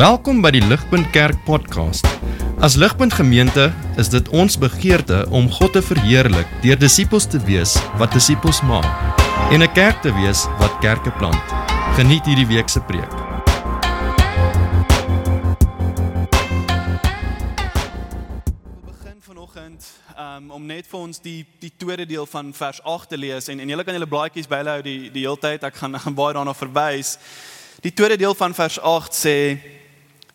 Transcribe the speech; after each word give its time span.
Welkom 0.00 0.38
by 0.40 0.48
die 0.54 0.62
Ligpunt 0.64 1.10
Kerk 1.12 1.42
podcast. 1.44 2.06
As 2.64 2.72
Ligpunt 2.80 3.12
Gemeente 3.12 3.66
is 4.00 4.08
dit 4.08 4.28
ons 4.32 4.54
begeerte 4.56 5.26
om 5.28 5.50
God 5.52 5.74
te 5.76 5.82
verheerlik 5.84 6.48
deur 6.62 6.78
disippels 6.80 7.26
te 7.28 7.36
wees 7.44 7.74
wat 8.00 8.14
disippels 8.16 8.62
maak 8.64 8.88
en 9.52 9.60
'n 9.60 9.72
kerk 9.76 10.00
te 10.00 10.08
wees 10.16 10.46
wat 10.56 10.72
kerke 10.80 11.12
plant. 11.20 11.44
Geniet 12.00 12.24
hierdie 12.24 12.46
week 12.46 12.68
se 12.68 12.80
preek. 12.80 13.12
begin 18.88 19.20
vanoggend 19.20 19.84
um, 20.16 20.50
om 20.50 20.66
net 20.66 20.86
vir 20.86 21.00
ons 21.00 21.20
die 21.20 21.44
die 21.60 21.72
tweede 21.76 22.06
deel 22.06 22.26
van 22.26 22.54
vers 22.54 22.80
8 22.82 23.08
te 23.08 23.18
lees 23.18 23.48
en 23.48 23.60
en 23.60 23.68
julle 23.68 23.84
kan 23.84 23.94
julle 23.94 24.08
blaadjies 24.08 24.48
bylhou 24.48 24.82
die 24.82 25.10
die 25.10 25.26
hele 25.28 25.36
tyd 25.36 25.62
ek 25.62 25.76
gaan 25.76 26.14
baie 26.14 26.32
daarna 26.32 26.54
verwys. 26.54 27.18
Die 27.80 27.92
tweede 27.92 28.16
deel 28.16 28.34
van 28.34 28.54
vers 28.54 28.80
8 28.80 29.12
sê 29.12 29.36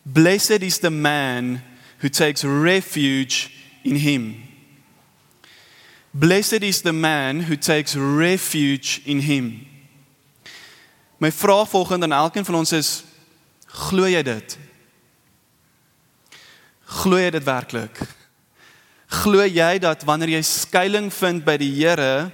Blessed 0.06 0.62
is 0.62 0.80
the 0.80 0.92
man 0.92 1.64
who 1.98 2.10
takes 2.10 2.44
refuge 2.44 3.50
in 3.84 3.96
him. 3.96 4.44
Blessed 6.14 6.62
is 6.62 6.82
the 6.84 6.94
man 6.94 7.42
who 7.42 7.56
takes 7.56 7.96
refuge 7.96 9.02
in 9.06 9.20
him. 9.20 9.66
My 11.18 11.32
vraag 11.32 11.70
volgende 11.70 12.06
aan 12.06 12.12
elkeen 12.12 12.46
van 12.46 12.56
ons 12.56 12.72
is 12.72 13.04
glo 13.66 14.06
jy 14.06 14.22
dit? 14.24 14.58
Glo 16.86 17.18
jy 17.18 17.32
dit 17.34 17.44
werklik? 17.44 17.98
Glo 19.24 19.42
jy 19.42 19.80
dat 19.82 20.06
wanneer 20.06 20.36
jy 20.38 20.42
skuilings 20.46 21.18
vind 21.18 21.44
by 21.48 21.58
die 21.58 21.72
Here, 21.74 22.30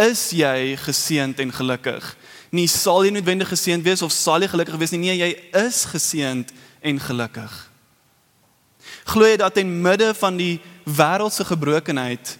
is 0.00 0.30
jy 0.32 0.78
geseënd 0.80 1.44
en 1.44 1.52
gelukkig? 1.52 2.06
Nie 2.50 2.68
sal 2.70 3.04
jy 3.04 3.12
noodwendig 3.12 3.52
geseënd 3.52 3.84
wees 3.84 4.02
of 4.02 4.14
sal 4.16 4.40
jy 4.40 4.48
gelukkig 4.54 4.80
wees 4.80 4.96
nie, 4.96 5.04
nee, 5.04 5.18
jy 5.20 5.30
is 5.60 5.84
geseënd 5.92 6.54
en 6.82 7.00
gelukkig. 7.00 7.52
Glo 9.04 9.26
jy 9.26 9.38
dat 9.40 9.56
in 9.62 9.80
midde 9.82 10.10
van 10.18 10.36
die 10.36 10.60
wêreldse 10.84 11.44
gebrokenheid, 11.46 12.36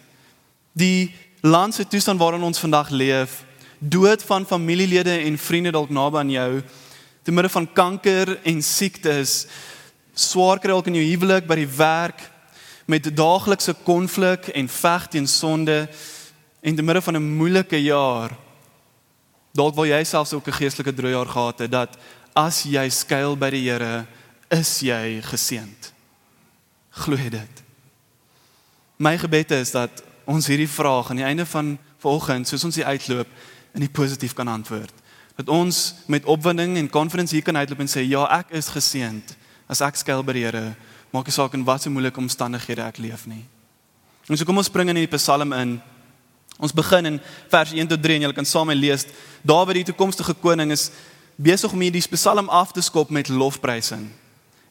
die 0.73 1.15
land 1.43 1.75
se 1.75 1.87
toestand 1.87 2.21
waarin 2.21 2.43
ons 2.43 2.63
vandag 2.63 2.91
leef, 2.91 3.43
dood 3.79 4.23
van 4.23 4.47
familielede 4.47 5.15
en 5.27 5.39
vriende 5.39 5.73
dalk 5.75 5.91
naby 5.91 6.19
aan 6.19 6.31
jou, 6.31 6.51
te 7.23 7.35
midde 7.35 7.51
van 7.51 7.67
kanker 7.73 8.37
en 8.47 8.63
siektes, 8.63 9.47
swaar 10.15 10.61
kry 10.63 10.75
ook 10.75 10.91
in 10.91 11.01
jou 11.01 11.07
huwelik, 11.07 11.47
by 11.47 11.59
die 11.63 11.71
werk, 11.77 12.23
met 12.87 13.07
daaglikse 13.17 13.75
konflik 13.87 14.51
en 14.55 14.69
veg 14.69 15.07
teen 15.11 15.29
sonde 15.31 15.87
en 16.63 16.77
te 16.77 16.83
midde 16.83 17.03
van 17.03 17.17
'n 17.17 17.37
moeilike 17.39 17.79
jaar, 17.83 18.37
dalk 19.55 19.75
wil 19.75 19.87
jy 19.87 20.05
selfs 20.05 20.33
ook 20.33 20.47
'n 20.47 20.59
geestelike 20.61 20.95
droë 20.95 21.11
jaar 21.11 21.29
gehad 21.29 21.59
het 21.59 21.71
dat 21.71 21.97
as 22.35 22.63
jy 22.63 22.89
skuil 22.89 23.37
by 23.37 23.51
die 23.51 23.71
Here, 23.71 24.07
is 24.53 24.79
jy 24.85 25.21
geseënd. 25.25 25.93
Glo 27.03 27.17
dit? 27.17 27.63
My 29.01 29.17
gebed 29.19 29.55
is 29.57 29.73
dat 29.73 30.03
ons 30.29 30.47
hierdie 30.47 30.71
vraag 30.71 31.11
aan 31.11 31.23
die 31.23 31.27
einde 31.27 31.47
van 31.49 31.75
vanoggend, 32.03 32.49
soos 32.49 32.65
ons 32.69 32.77
hier 32.77 32.91
uitloop, 32.91 33.29
in 33.73 33.81
die 33.81 33.91
positief 33.91 34.35
kan 34.37 34.49
antwoord. 34.49 34.93
Dat 35.39 35.49
ons 35.49 35.95
met 36.07 36.29
opwinding 36.29 36.77
en 36.77 36.91
confidence 36.93 37.35
hier 37.35 37.45
kan 37.45 37.57
uitloop 37.57 37.81
en 37.81 37.91
sê 37.91 38.05
ja, 38.05 38.27
ek 38.39 38.53
is 38.59 38.69
geseënd 38.75 39.37
as 39.73 39.81
ek 39.81 39.97
skuil 39.97 40.21
by 40.27 40.35
die 40.37 40.45
Here, 40.45 40.75
maak 41.15 41.29
nie 41.29 41.35
saak 41.35 41.55
in 41.57 41.65
watter 41.65 41.93
moeilike 41.93 42.21
omstandighede 42.21 42.85
ek 42.85 43.01
leef 43.01 43.25
nie. 43.31 43.47
En 44.29 44.37
so 44.37 44.45
kom 44.45 44.61
ons 44.61 44.69
spring 44.69 44.93
in 44.93 45.01
die 45.01 45.09
Psalm 45.17 45.55
in. 45.57 45.79
Ons 46.63 46.75
begin 46.77 47.09
in 47.09 47.21
vers 47.51 47.73
1 47.73 47.89
tot 47.89 48.03
3 48.05 48.19
en 48.19 48.27
julle 48.27 48.37
kan 48.37 48.47
saam 48.47 48.69
my 48.69 48.77
lees. 48.77 49.07
Dawid 49.43 49.81
die 49.81 49.89
toekomstige 49.91 50.37
koning 50.39 50.75
is 50.75 50.91
besig 51.41 51.73
om 51.73 51.81
hierdie 51.81 52.05
Psalm 52.13 52.53
af 52.53 52.77
te 52.77 52.85
skop 52.85 53.11
met 53.11 53.33
lofprysing. 53.33 54.11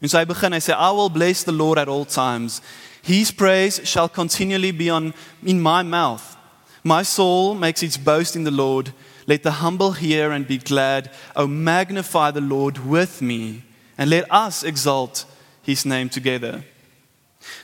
En 0.01 0.09
so 0.09 0.17
hy 0.17 0.25
begin, 0.25 0.53
hy 0.53 0.59
sê 0.59 0.73
I 0.73 0.89
will 0.97 1.09
bless 1.13 1.43
the 1.43 1.53
Lord 1.53 1.77
at 1.77 1.87
all 1.87 2.05
times. 2.05 2.61
His 3.03 3.31
praise 3.31 3.81
shall 3.83 4.09
continually 4.09 4.71
be 4.71 4.89
on 4.89 5.13
in 5.43 5.61
my 5.61 5.83
mouth. 5.83 6.37
My 6.83 7.03
soul 7.03 7.53
makes 7.53 7.83
its 7.83 7.97
boast 7.97 8.35
in 8.35 8.43
the 8.43 8.51
Lord. 8.51 8.93
Let 9.27 9.43
the 9.43 9.61
humble 9.61 9.91
hear 9.91 10.31
and 10.31 10.47
be 10.47 10.57
glad. 10.57 11.11
Oh 11.35 11.47
magnify 11.47 12.31
the 12.31 12.41
Lord 12.41 12.79
with 12.79 13.21
me 13.21 13.63
and 13.97 14.09
let 14.09 14.25
us 14.31 14.63
exalt 14.63 15.25
his 15.61 15.85
name 15.85 16.09
together. 16.09 16.63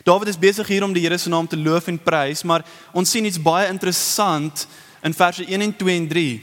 Dawid 0.06 0.28
is 0.28 0.38
besig 0.38 0.68
hier 0.68 0.84
om 0.84 0.94
die 0.94 1.02
Here 1.02 1.18
se 1.18 1.30
naam 1.30 1.47
te 1.47 1.58
loof 1.58 1.88
en 1.88 1.97
prys, 1.97 2.44
maar 2.44 2.66
ons 2.94 3.09
sien 3.09 3.26
iets 3.26 3.42
baie 3.42 3.70
interessant 3.70 4.68
in 5.03 5.14
verse 5.14 5.44
1 5.46 5.62
en 5.62 5.74
2 5.74 5.96
en 5.96 6.08
3. 6.08 6.42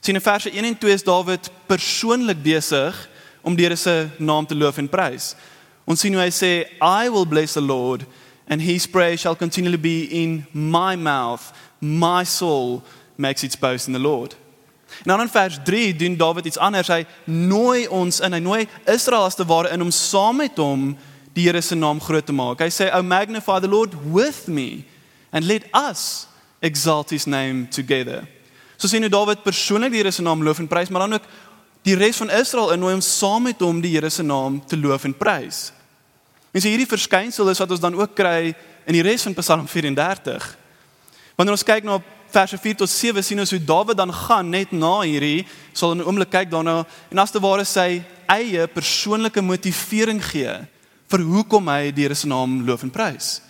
Sien 0.00 0.18
in 0.18 0.22
verse 0.22 0.50
1 0.50 0.64
en 0.64 0.78
2 0.78 0.94
is 0.94 1.06
Dawid 1.06 1.50
persoonlik 1.66 2.42
besig 2.42 2.98
om 3.48 3.56
die 3.56 3.64
Here 3.64 3.76
se 3.76 4.10
naam 4.18 4.46
te 4.46 4.56
loof 4.56 4.78
en 4.78 4.88
prys. 4.88 5.32
Ons 5.88 6.04
sien 6.04 6.12
hoe 6.12 6.22
hy 6.22 6.32
sê 6.34 6.52
I 6.84 7.08
will 7.08 7.26
bless 7.26 7.56
the 7.56 7.64
Lord 7.64 8.04
and 8.48 8.60
his 8.60 8.86
praise 8.86 9.20
shall 9.20 9.36
continually 9.36 9.80
be 9.80 10.04
in 10.22 10.44
my 10.52 10.96
mouth. 10.96 11.52
My 11.80 12.24
soul 12.24 12.82
makes 13.16 13.44
its 13.44 13.56
boast 13.56 13.88
in 13.88 13.96
the 13.96 14.02
Lord. 14.02 14.36
En 14.88 15.12
dan 15.12 15.20
in 15.20 15.28
vers 15.28 15.58
3 15.64 15.96
doen 15.96 16.16
Dawid 16.16 16.44
iets 16.44 16.58
anders. 16.58 16.88
Hy 16.88 17.04
nooi 17.24 17.86
ons 17.88 18.20
in. 18.20 18.32
Hy 18.32 18.40
nooi 18.40 18.66
Israel 18.88 19.28
as 19.28 19.36
te 19.36 19.44
ware 19.48 19.72
in 19.72 19.84
om 19.84 19.92
saam 19.92 20.40
met 20.40 20.56
hom 20.60 20.94
die 21.36 21.46
Here 21.46 21.60
se 21.62 21.76
naam 21.76 22.00
groot 22.00 22.26
te 22.26 22.32
maak. 22.32 22.60
Hy 22.60 22.70
sê, 22.72 22.88
"O 22.94 23.02
magnify 23.02 23.60
the 23.60 23.68
Lord 23.68 23.94
with 24.12 24.48
me 24.48 24.84
and 25.32 25.44
let 25.44 25.64
us 25.74 26.26
exalt 26.60 27.10
his 27.10 27.26
name 27.26 27.68
together." 27.70 28.26
So 28.76 28.88
sien 28.88 29.02
hoe 29.02 29.10
Dawid 29.10 29.42
persoonlik 29.42 29.90
die 29.90 29.98
Here 29.98 30.10
se 30.10 30.22
naam 30.22 30.42
loof 30.42 30.58
en 30.58 30.68
prys, 30.68 30.88
maar 30.88 31.00
dan 31.00 31.12
ook 31.12 31.26
die 31.86 31.96
res 31.96 32.16
van 32.16 32.30
Israel 32.30 32.72
innooi 32.74 32.94
om 32.94 33.04
saam 33.04 33.42
met 33.48 33.60
hom 33.60 33.80
die 33.80 33.94
Here 33.94 34.10
se 34.10 34.22
naam 34.22 34.60
te 34.66 34.76
loof 34.76 35.04
en 35.04 35.14
prys. 35.16 35.72
En 36.52 36.60
so 36.60 36.68
hierdie 36.68 36.88
verskynsel 36.88 37.50
is 37.52 37.60
wat 37.62 37.70
ons 37.70 37.82
dan 37.82 37.96
ook 37.96 38.14
kry 38.16 38.54
in 38.88 38.96
die 38.96 39.04
res 39.04 39.26
van 39.26 39.36
Psalm 39.38 39.66
34. 39.68 40.46
Wanneer 41.38 41.54
ons 41.54 41.66
kyk 41.66 41.84
na 41.86 42.00
verse 42.32 42.58
4 42.60 42.80
tot 42.82 42.90
7 42.90 43.24
sien 43.24 43.40
ons 43.40 43.52
hoe 43.54 43.60
Dawid 43.62 43.96
dan 43.96 44.12
gaan 44.12 44.50
net 44.52 44.72
na 44.72 45.00
hierdie 45.00 45.46
sal 45.72 45.92
in 45.92 46.02
'n 46.02 46.08
oomblik 46.08 46.30
kyk 46.30 46.50
daarna 46.50 46.84
en 47.10 47.18
as 47.18 47.30
te 47.30 47.40
ware 47.40 47.64
sy 47.64 48.02
eie 48.28 48.66
persoonlike 48.66 49.40
motivering 49.40 50.20
gee 50.20 50.66
vir 51.08 51.20
hoekom 51.20 51.68
hy 51.68 51.90
die 51.90 52.02
Here 52.02 52.14
se 52.14 52.26
naam 52.26 52.66
loof 52.66 52.82
en 52.82 52.90
prys. 52.90 53.40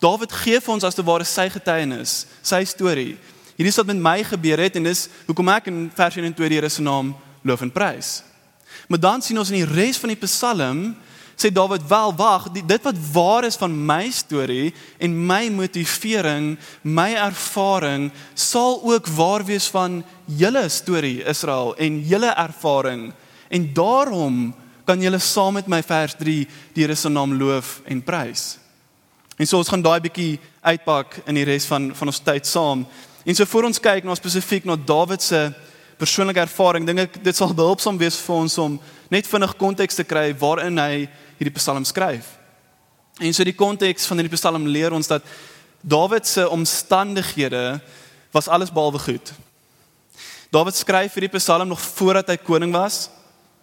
Dawid 0.00 0.32
gee 0.32 0.60
vir 0.60 0.74
ons 0.74 0.84
as 0.84 0.94
te 0.94 1.02
ware 1.02 1.24
sy 1.24 1.48
getuienis, 1.48 2.26
sy 2.42 2.64
storie. 2.64 3.16
Hierdie 3.56 3.72
is 3.72 3.76
wat 3.76 3.86
met 3.86 3.96
my 3.96 4.22
gebeur 4.24 4.58
het 4.58 4.76
en 4.76 4.84
dis 4.84 5.08
hoekom 5.26 5.48
ek 5.48 5.66
in 5.66 5.90
vers 5.94 6.16
1 6.16 6.24
en 6.24 6.34
2 6.34 6.48
die 6.48 6.58
Here 6.58 6.68
se 6.68 6.82
naam 6.82 7.14
loof 7.46 7.64
en 7.64 7.72
prys. 7.72 8.20
Maar 8.88 9.00
dan 9.00 9.22
sien 9.22 9.38
ons 9.38 9.50
in 9.50 9.60
die 9.62 9.68
res 9.68 9.98
van 10.02 10.12
die 10.12 10.22
Psalm 10.26 10.88
sê 11.36 11.50
Dawid 11.52 11.84
wel 11.88 12.14
wag, 12.16 12.48
dit 12.54 12.82
wat 12.82 12.98
waar 13.12 13.44
is 13.44 13.58
van 13.60 13.72
my 13.86 14.08
storie 14.10 14.72
en 14.98 15.16
my 15.28 15.50
motivering, 15.52 16.54
my 16.82 17.10
ervaring 17.12 18.08
sal 18.32 18.80
ook 18.80 19.10
waar 19.18 19.44
wees 19.44 19.68
van 19.68 20.00
julle 20.24 20.64
storie 20.72 21.20
Israel 21.28 21.74
en 21.76 22.00
julle 22.08 22.32
ervaring 22.32 23.10
en 23.52 23.68
daarom 23.76 24.54
kan 24.86 25.02
julle 25.02 25.18
saam 25.20 25.58
met 25.58 25.68
my 25.68 25.82
vers 25.82 26.14
3 26.16 26.46
die 26.72 26.84
Here 26.84 26.94
se 26.94 27.10
naam 27.10 27.34
loof 27.36 27.80
en 27.84 28.00
prys. 28.02 28.56
En 29.36 29.46
so 29.46 29.58
ons 29.58 29.68
gaan 29.68 29.82
daai 29.84 30.00
bietjie 30.00 30.38
uitpak 30.62 31.18
in 31.26 31.36
die 31.36 31.44
res 31.44 31.66
van 31.68 31.90
van 31.94 32.08
ons 32.08 32.22
tyd 32.24 32.46
saam. 32.48 32.86
En 33.26 33.34
so 33.34 33.44
voor 33.44 33.66
ons 33.68 33.82
kyk 33.82 34.06
na 34.06 34.14
spesifiek 34.16 34.64
na 34.64 34.76
Dawid 34.78 35.22
se 35.22 35.50
persoonlike 35.98 36.40
ervaring 36.40 36.86
dink 36.86 37.06
ek 37.06 37.18
dit 37.24 37.36
sal 37.36 37.54
behulpsaam 37.56 37.98
wees 38.00 38.18
vir 38.20 38.36
ons 38.36 38.58
om 38.60 38.78
net 39.12 39.28
vinnig 39.28 39.54
konteks 39.56 39.96
te 39.96 40.04
kry 40.04 40.30
waarin 40.36 40.78
hy 40.80 41.06
hierdie 41.38 41.56
Psalm 41.56 41.84
skryf. 41.88 42.34
En 43.20 43.32
so 43.32 43.44
die 43.44 43.56
konteks 43.56 44.08
van 44.08 44.20
hierdie 44.20 44.36
Psalm 44.36 44.66
leer 44.68 44.96
ons 44.96 45.08
dat 45.08 45.24
Dawid 45.86 46.26
se 46.26 46.42
omstandighede 46.50 47.80
was 48.34 48.48
alles 48.48 48.72
behalwe 48.74 48.98
goed. 48.98 49.32
Dawid 50.50 50.76
skryf 50.76 51.14
hierdie 51.14 51.38
Psalm 51.38 51.68
nog 51.68 51.80
voordat 51.80 52.32
hy 52.32 52.36
koning 52.42 52.72
was. 52.74 53.06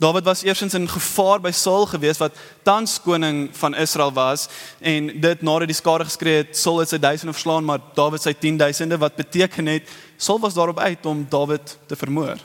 Dawid 0.02 0.26
was 0.26 0.42
eersins 0.44 0.74
in 0.74 0.88
gevaar 0.90 1.40
by 1.42 1.52
Saul 1.52 1.86
gewees 1.86 2.18
wat 2.18 2.38
tans 2.66 2.96
koning 3.02 3.50
van 3.54 3.76
Israel 3.78 4.14
was 4.14 4.48
en 4.82 5.12
dit 5.22 5.42
nadat 5.42 5.70
die 5.70 5.78
skare 5.78 6.08
geskree 6.08 6.40
het 6.42 6.58
Saul 6.58 6.80
het 6.82 6.90
sy 6.90 6.98
duisende 6.98 7.34
verslaan 7.34 7.66
maar 7.66 7.82
Dawid 7.94 8.26
sy 8.26 8.34
10000de 8.34 8.98
wat 8.98 9.16
beteken 9.16 9.70
het 9.70 9.92
Saul 10.18 10.40
was 10.42 10.58
daarop 10.58 10.80
uit 10.80 11.06
om 11.06 11.22
Dawid 11.30 11.78
te 11.88 11.96
vermoor. 11.96 12.42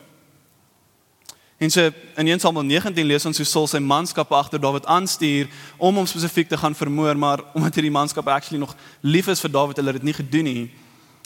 En 1.59 1.71
so 1.71 1.89
in 2.17 2.29
1 2.29 2.41
Samuel 2.41 2.65
19 2.65 3.07
lees 3.07 3.25
ons 3.27 3.41
hoe 3.41 3.47
Saul 3.47 3.67
sy 3.67 3.81
manskappe 3.81 4.35
agter 4.37 4.61
Dawid 4.61 4.85
aanstuur 4.87 5.49
om 5.79 5.97
hom 5.97 6.07
spesifiek 6.07 6.49
te 6.49 6.59
gaan 6.61 6.77
vermoor 6.77 7.17
maar 7.17 7.43
omdat 7.55 7.81
hierdie 7.81 7.95
manskappe 7.97 8.31
actually 8.31 8.61
nog 8.61 8.77
lief 9.01 9.27
is 9.33 9.41
vir 9.41 9.51
Dawid 9.51 9.81
hulle 9.81 9.97
het 9.97 10.03
dit 10.03 10.11
nie 10.11 10.19
gedoen 10.21 10.45
nie. 10.45 10.69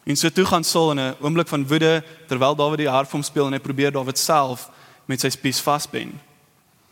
En 0.06 0.16
so 0.16 0.30
toe 0.30 0.46
gaan 0.46 0.64
Saul 0.64 0.94
in 0.94 1.00
'n 1.00 1.16
oomblik 1.20 1.48
van 1.48 1.66
woede 1.66 2.04
terwyl 2.28 2.54
Dawid 2.54 2.78
die 2.78 2.88
harp 2.88 3.10
hom 3.10 3.22
speel 3.22 3.46
en 3.46 3.52
hy 3.52 3.58
probeer 3.58 3.92
Dawid 3.92 4.18
self 4.18 4.70
met 5.06 5.20
sy 5.20 5.28
spies 5.28 5.60
vasben. 5.60 6.20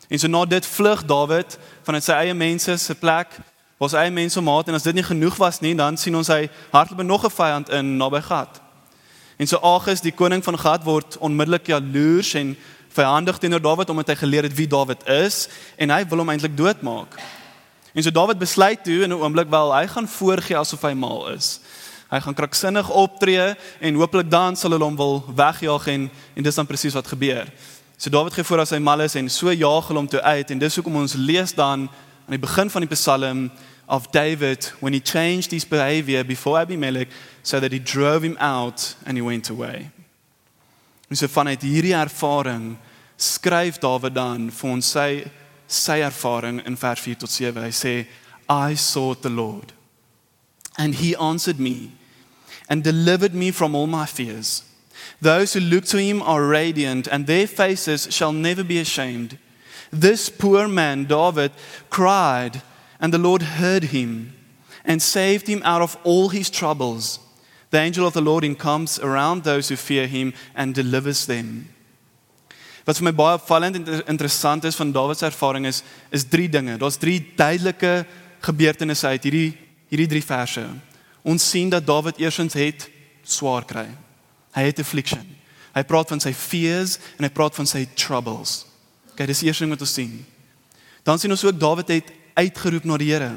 En 0.09 0.19
so 0.19 0.29
na 0.29 0.45
dit 0.45 0.67
vlug 0.67 1.05
Dawid 1.07 1.59
vanuit 1.83 2.05
sy 2.05 2.13
eie 2.13 2.35
mense 2.35 2.77
se 2.77 2.95
plek, 2.95 3.37
sy 3.81 3.97
eie 3.97 4.11
mense 4.11 4.41
maat 4.41 4.69
en 4.69 4.75
as 4.75 4.83
dit 4.83 4.95
nie 4.95 5.07
genoeg 5.07 5.37
was 5.41 5.61
nie, 5.61 5.75
dan 5.75 5.97
sien 5.97 6.17
ons 6.17 6.29
hy 6.29 6.51
hardloop 6.73 7.07
nog 7.07 7.25
'n 7.25 7.31
vyand 7.31 7.69
in 7.69 7.97
naby 7.97 8.21
Gat. 8.21 8.61
En 9.39 9.47
so 9.47 9.57
Agis, 9.63 10.01
die 10.01 10.13
koning 10.13 10.45
van 10.45 10.59
Gat 10.59 10.85
word 10.85 11.17
onmiddellik 11.19 11.67
jaloers 11.67 12.35
en 12.35 12.57
Vyandig 12.91 13.39
teenoor 13.39 13.63
Dawid 13.63 13.91
omdat 13.91 14.09
hy 14.09 14.15
geleer 14.19 14.43
het 14.43 14.55
wie 14.55 14.67
Dawid 14.67 15.07
is 15.07 15.49
en 15.79 15.91
hy 15.91 16.03
wil 16.11 16.19
hom 16.19 16.29
eintlik 16.29 16.57
doodmaak. 16.57 17.15
En 17.95 18.03
so 18.03 18.11
Dawid 18.11 18.39
besluit 18.39 18.83
toe 18.85 19.03
in 19.07 19.13
'n 19.15 19.23
oomblik 19.23 19.49
wel 19.49 19.75
hy 19.75 19.87
gaan 19.87 20.09
voorgee 20.09 20.59
asof 20.59 20.83
hy 20.83 20.93
mal 20.93 21.29
is. 21.29 21.61
Hy 22.11 22.21
gaan 22.21 22.35
kranksinnig 22.35 22.91
optree 22.91 23.55
en 23.81 23.95
hopelik 23.95 24.31
dan 24.31 24.57
sal 24.57 24.71
hulle 24.71 24.85
hom 24.85 24.97
wil 24.97 25.25
wegjaag 25.35 25.87
en 25.87 26.11
en 26.35 26.43
dis 26.43 26.55
dan 26.55 26.67
presies 26.67 26.95
wat 26.95 27.07
gebeur. 27.07 27.47
So 28.01 28.09
Dawid 28.09 28.33
gee 28.33 28.45
voor 28.45 28.63
as 28.63 28.71
hy 28.73 28.79
mal 28.81 29.03
is 29.05 29.13
en 29.21 29.27
so 29.29 29.53
jaag 29.53 29.91
hulle 29.91 30.01
hom 30.01 30.07
toe 30.09 30.23
uit 30.25 30.51
en 30.55 30.61
dis 30.63 30.77
hoekom 30.79 30.95
ons 31.03 31.15
lees 31.21 31.51
dan 31.53 31.83
aan 31.85 32.33
die 32.33 32.41
begin 32.41 32.71
van 32.73 32.87
die 32.87 32.95
Psalm 32.95 33.43
of 33.93 34.07
David 34.09 34.71
when 34.81 34.97
he 34.97 35.03
changed 35.05 35.53
his 35.53 35.67
behavior 35.69 36.25
before 36.25 36.57
Abimelech 36.63 37.13
so 37.43 37.61
that 37.61 37.73
he 37.77 37.79
drove 37.79 38.25
him 38.25 38.39
out 38.41 38.95
and 39.05 39.19
he 39.19 39.23
went 39.23 39.51
away. 39.51 39.91
En 41.11 41.17
so 41.17 41.29
vanuit 41.29 41.61
hierdie 41.61 41.93
ervaring 41.93 42.79
skryf 43.21 43.77
Dawid 43.85 44.17
dan 44.17 44.49
vir 44.49 44.73
ons 44.73 44.95
sy 44.97 45.29
sy 45.69 46.01
ervaring 46.01 46.65
in 46.65 46.81
vers 46.81 47.05
4 47.05 47.21
tot 47.21 47.37
7. 47.37 47.61
Hy 47.69 47.75
sê 47.83 47.95
I 48.49 48.81
sought 48.81 49.21
the 49.21 49.29
Lord 49.29 49.77
and 50.81 51.05
he 51.05 51.13
answered 51.21 51.61
me 51.61 51.93
and 52.65 52.81
delivered 52.81 53.37
me 53.37 53.53
from 53.53 53.77
all 53.77 53.87
my 53.87 54.07
fears. 54.07 54.70
Those 55.21 55.53
who 55.53 55.61
look 55.61 55.85
to 55.87 55.99
him 55.99 56.23
are 56.23 56.47
radiant 56.47 57.07
and 57.07 57.27
their 57.27 57.47
faces 57.47 58.09
shall 58.11 58.33
never 58.33 58.65
be 58.65 58.79
ashamed. 58.79 59.39
This 59.93 60.29
poor 60.29 60.69
man 60.69 61.05
David 61.05 61.53
cried 61.91 62.63
and 63.01 63.13
the 63.13 63.19
Lord 63.19 63.43
heard 63.43 63.85
him 63.85 64.35
and 64.85 65.03
saved 65.03 65.47
him 65.47 65.63
out 65.65 65.83
of 65.83 65.97
all 66.05 66.31
his 66.31 66.49
troubles. 66.49 67.19
The 67.71 67.79
angel 67.79 68.07
of 68.07 68.15
the 68.15 68.23
Lord 68.23 68.45
encamps 68.45 68.99
around 68.99 69.45
those 69.45 69.69
who 69.69 69.77
fear 69.77 70.07
him 70.07 70.33
and 70.55 70.75
delivers 70.75 71.27
them. 71.27 71.69
Wat 72.87 72.99
vir 72.99 73.07
my 73.07 73.13
baie 73.15 73.37
opvallend 73.37 73.77
en 73.77 74.07
interessant 74.09 74.65
is 74.65 74.75
van 74.75 74.91
Dawid 74.93 75.21
se 75.21 75.29
ervaring 75.29 75.67
is 75.69 75.83
is 76.11 76.25
drie 76.25 76.49
dinge. 76.49 76.79
Daar's 76.79 76.97
drie 76.99 77.21
duidelike 77.37 78.07
gebeurtenisse 78.41 79.07
uit 79.07 79.23
hierdie 79.29 79.51
hierdie 79.93 80.09
drie 80.09 80.25
verse. 80.25 80.65
Ons 81.23 81.51
sien 81.51 81.71
dat 81.71 81.87
Dawid 81.87 82.19
eersins 82.19 82.57
het 82.57 82.89
swaar 83.23 83.65
kry. 83.69 83.87
Hy 84.57 84.67
het 84.71 84.83
affliction. 84.83 85.23
Hy 85.75 85.83
praat 85.87 86.11
van 86.11 86.23
sy 86.23 86.33
fears 86.35 86.99
en 87.19 87.27
hy 87.27 87.33
praat 87.35 87.55
van 87.55 87.69
sy 87.69 87.85
troubles. 87.95 88.65
Okay, 89.13 89.29
dis 89.31 89.43
die 89.45 89.51
eerste 89.51 89.65
ding 89.67 89.75
wat 89.75 89.85
ons 89.85 89.95
sien. 89.95 90.15
Dan 91.07 91.21
sien 91.21 91.31
ons 91.31 91.45
ook 91.45 91.59
Dawid 91.61 91.93
het 91.95 92.13
uitgeroep 92.39 92.87
na 92.89 92.99
die 93.01 93.11
Here. 93.13 93.35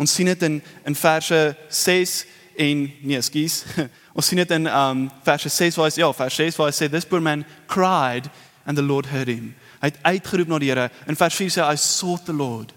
Ons 0.00 0.14
sien 0.16 0.26
dit 0.26 0.46
in 0.48 0.60
in 0.88 0.96
verse 0.98 1.40
6 1.68 2.14
en 2.58 2.86
nee, 3.02 3.20
skus. 3.22 3.62
Ons 4.16 4.30
sien 4.30 4.38
dit 4.38 4.54
in 4.54 4.66
um 4.70 5.06
verse 5.26 5.50
6 5.50 5.78
waar 5.78 5.90
hy 5.90 6.02
ja, 6.02 6.10
vers 6.14 6.40
6 6.40 6.58
waar 6.58 6.70
hy 6.70 6.76
sê 6.76 6.88
this 6.90 7.06
poor 7.06 7.22
man 7.22 7.44
cried 7.70 8.30
and 8.66 8.78
the 8.78 8.84
Lord 8.84 9.10
heard 9.10 9.30
him. 9.30 9.52
Hy 9.82 9.90
het 9.92 10.00
uitgeroep 10.02 10.50
na 10.50 10.58
die 10.62 10.70
Here. 10.72 10.88
In 11.10 11.18
vers 11.18 11.36
4 11.38 11.54
sê 11.54 11.66
I 11.66 11.78
sought 11.78 12.26
the 12.26 12.36
Lord. 12.36 12.74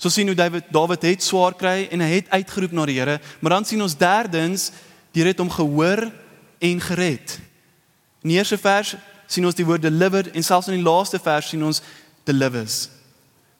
So 0.00 0.10
sien 0.10 0.26
hoe 0.26 0.36
David 0.36 0.72
David 0.74 1.04
het 1.06 1.22
swaar 1.22 1.54
kry 1.58 1.86
en 1.92 2.02
hy 2.02 2.10
het 2.16 2.32
uitgeroep 2.32 2.72
na 2.74 2.86
die 2.88 2.98
Here, 2.98 3.20
maar 3.40 3.58
dan 3.58 3.68
sien 3.68 3.82
ons 3.84 3.98
derdens 3.98 4.70
die 5.12 5.22
Here 5.22 5.34
het 5.34 5.42
hom 5.42 5.52
gehoor 5.52 6.08
en 6.62 6.80
gered. 6.80 7.38
In 8.22 8.30
die 8.30 8.38
eerste 8.38 8.58
vers 8.60 8.94
sien 9.26 9.46
ons 9.48 9.58
die 9.58 9.66
woord 9.66 9.82
delivered 9.82 10.30
en 10.36 10.44
selfs 10.46 10.70
in 10.70 10.78
die 10.78 10.86
laaste 10.86 11.18
vers 11.22 11.48
sien 11.50 11.64
ons 11.66 11.82
delivers. 12.28 12.86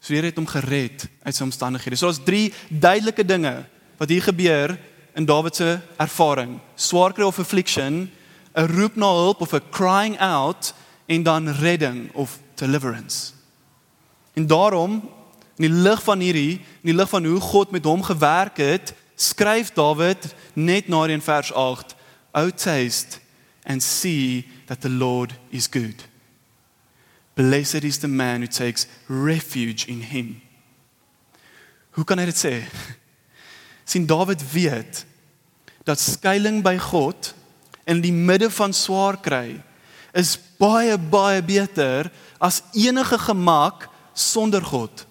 So 0.03 0.13
die 0.13 0.21
Here 0.21 0.31
het 0.31 0.39
hom 0.39 0.49
gered 0.51 1.07
uit 1.23 1.35
sy 1.35 1.45
omstandighede. 1.47 1.99
So 1.99 2.11
daar's 2.11 2.23
drie 2.23 2.53
duidelike 2.69 3.25
dinge 3.27 3.63
wat 3.99 4.11
hier 4.11 4.23
gebeur 4.23 4.77
in 5.19 5.27
Dawid 5.27 5.59
se 5.59 5.77
ervaring. 6.01 6.57
Swaar 6.75 7.15
kry 7.15 7.27
of 7.27 7.39
affliction, 7.39 8.11
'n 8.55 8.67
roep 8.77 8.97
na 8.97 9.07
hulp 9.07 9.41
of 9.41 9.55
'n 9.55 9.71
crying 9.71 10.19
out 10.19 10.75
en 11.07 11.23
dan 11.23 11.49
redding 11.49 12.11
of 12.15 12.39
deliverance. 12.55 13.33
En 14.35 14.47
daarom 14.47 15.03
in 15.57 15.71
die 15.71 15.81
lig 15.83 16.03
van 16.03 16.21
hierdie, 16.21 16.53
in 16.83 16.91
die 16.91 16.95
lig 16.95 17.09
van 17.09 17.25
hoe 17.25 17.41
God 17.41 17.71
met 17.71 17.85
hom 17.85 18.03
gewerk 18.03 18.57
het, 18.57 18.95
skryf 19.15 19.73
Dawid 19.73 20.35
net 20.53 20.89
na 20.89 21.07
in 21.07 21.23
vers 21.23 21.53
8, 21.53 21.95
"O 22.34 22.50
taste 22.50 23.20
and 23.64 23.82
see 23.82 24.49
that 24.67 24.81
the 24.81 24.88
Lord 24.88 25.34
is 25.50 25.69
good. 25.69 26.05
Blessed 27.34 27.84
is 27.84 27.99
the 27.99 28.08
man 28.08 28.43
who 28.43 28.49
takes 28.49 28.87
refuge 29.08 29.87
in 29.88 30.00
him." 30.00 30.40
Hoe 31.93 32.05
kan 32.05 32.19
hy 32.19 32.25
dit 32.31 32.38
sê? 32.38 32.55
sien 33.88 34.06
Dawid 34.06 34.40
weet 34.52 35.05
dat 35.84 36.00
skuiling 36.00 36.62
by 36.62 36.79
God 36.79 37.34
in 37.84 38.00
die 38.00 38.14
midde 38.14 38.49
van 38.50 38.73
swaar 38.73 39.19
kry 39.20 39.58
is 40.14 40.37
baie 40.61 40.96
baie 40.96 41.43
beter 41.43 42.11
as 42.40 42.62
enige 42.76 43.19
gemak 43.19 43.88
sonder 44.14 44.62
God. 44.62 45.05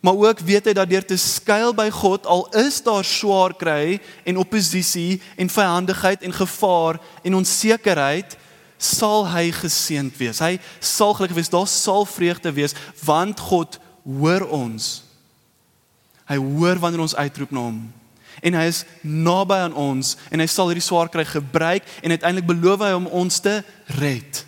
Maar 0.00 0.14
ook 0.14 0.38
weet 0.38 0.64
hy 0.70 0.72
dat 0.72 0.90
deur 0.90 1.04
te 1.04 1.16
skuil 1.18 1.72
by 1.74 1.88
God 1.90 2.26
al 2.26 2.46
is 2.60 2.78
daar 2.86 3.04
swaar 3.04 3.54
kry 3.58 3.98
en 4.24 4.38
oppositie 4.38 5.18
en 5.36 5.50
vyandigheid 5.50 6.22
en 6.22 6.32
gevaar 6.32 7.00
en 7.22 7.34
onsekerheid 7.40 8.36
sal 8.78 9.26
hy 9.26 9.50
geseënd 9.52 10.14
wees. 10.20 10.38
Hy 10.38 10.56
sal 10.78 11.16
gelukkig 11.18 11.40
wees. 11.40 11.50
Daar 11.50 11.66
sal 11.66 12.06
vreugde 12.06 12.52
wees 12.54 12.76
want 13.02 13.40
God 13.42 13.80
hoor 14.06 14.46
ons. 14.54 15.02
Hy 16.30 16.38
hoor 16.38 16.78
wanneer 16.78 17.02
ons 17.02 17.16
uitroep 17.18 17.50
na 17.50 17.66
hom. 17.66 17.80
En 18.38 18.54
hy 18.54 18.66
is 18.70 18.84
naby 19.02 19.56
aan 19.66 19.74
ons 19.74 20.14
en 20.30 20.38
hy 20.38 20.46
sal 20.46 20.70
hierdie 20.70 20.84
swaar 20.84 21.10
kry 21.10 21.26
gebruik 21.26 21.86
en 22.04 22.14
uiteindelik 22.14 22.46
beloof 22.46 22.84
hy 22.86 22.92
om 22.94 23.10
ons 23.24 23.40
te 23.42 23.58
red. 23.98 24.44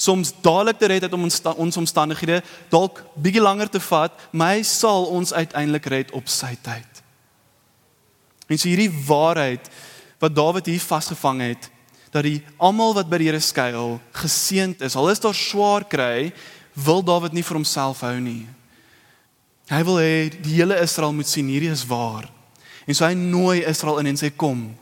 Soms 0.00 0.32
dadelik 0.40 0.78
te 0.80 0.88
red 0.88 1.04
uit 1.04 1.12
om 1.12 1.26
ons 1.28 1.40
ons 1.60 1.76
omstandighede 1.82 2.40
dalk 2.72 3.02
bietjie 3.20 3.42
langer 3.42 3.68
te 3.68 3.80
vat, 3.84 4.14
maar 4.32 4.54
hy 4.56 4.62
sal 4.64 5.10
ons 5.12 5.34
uiteindelik 5.36 5.88
red 5.92 6.14
op 6.16 6.30
sy 6.32 6.54
tyd. 6.64 7.02
En 8.48 8.58
so 8.58 8.70
hierdie 8.70 8.92
waarheid 9.06 9.68
wat 10.20 10.34
Dawid 10.36 10.70
hier 10.72 10.80
vasgevang 10.80 11.44
het 11.50 11.68
dat 12.10 12.24
die 12.26 12.40
almal 12.58 12.96
wat 12.96 13.10
by 13.10 13.20
die 13.20 13.28
Here 13.28 13.38
skuil 13.44 14.00
geseënd 14.18 14.80
is. 14.82 14.96
Al 14.98 15.12
is 15.12 15.20
daar 15.22 15.36
swaar 15.36 15.84
kry, 15.86 16.32
wil 16.74 17.04
Dawid 17.06 17.36
nie 17.36 17.44
vir 17.46 17.60
homself 17.60 18.00
hou 18.02 18.16
nie. 18.18 18.48
Hy 19.70 19.82
wil 19.86 20.00
hê 20.02 20.14
die 20.32 20.56
hele 20.56 20.80
Israel 20.82 21.12
moet 21.14 21.30
sien 21.30 21.46
hierdie 21.52 21.70
is 21.70 21.84
waar. 21.86 22.26
En 22.88 22.96
so 22.96 23.06
hy 23.06 23.14
nooi 23.14 23.60
Israel 23.68 24.00
in 24.02 24.10
en 24.10 24.18
sê 24.18 24.32
kom. 24.34 24.72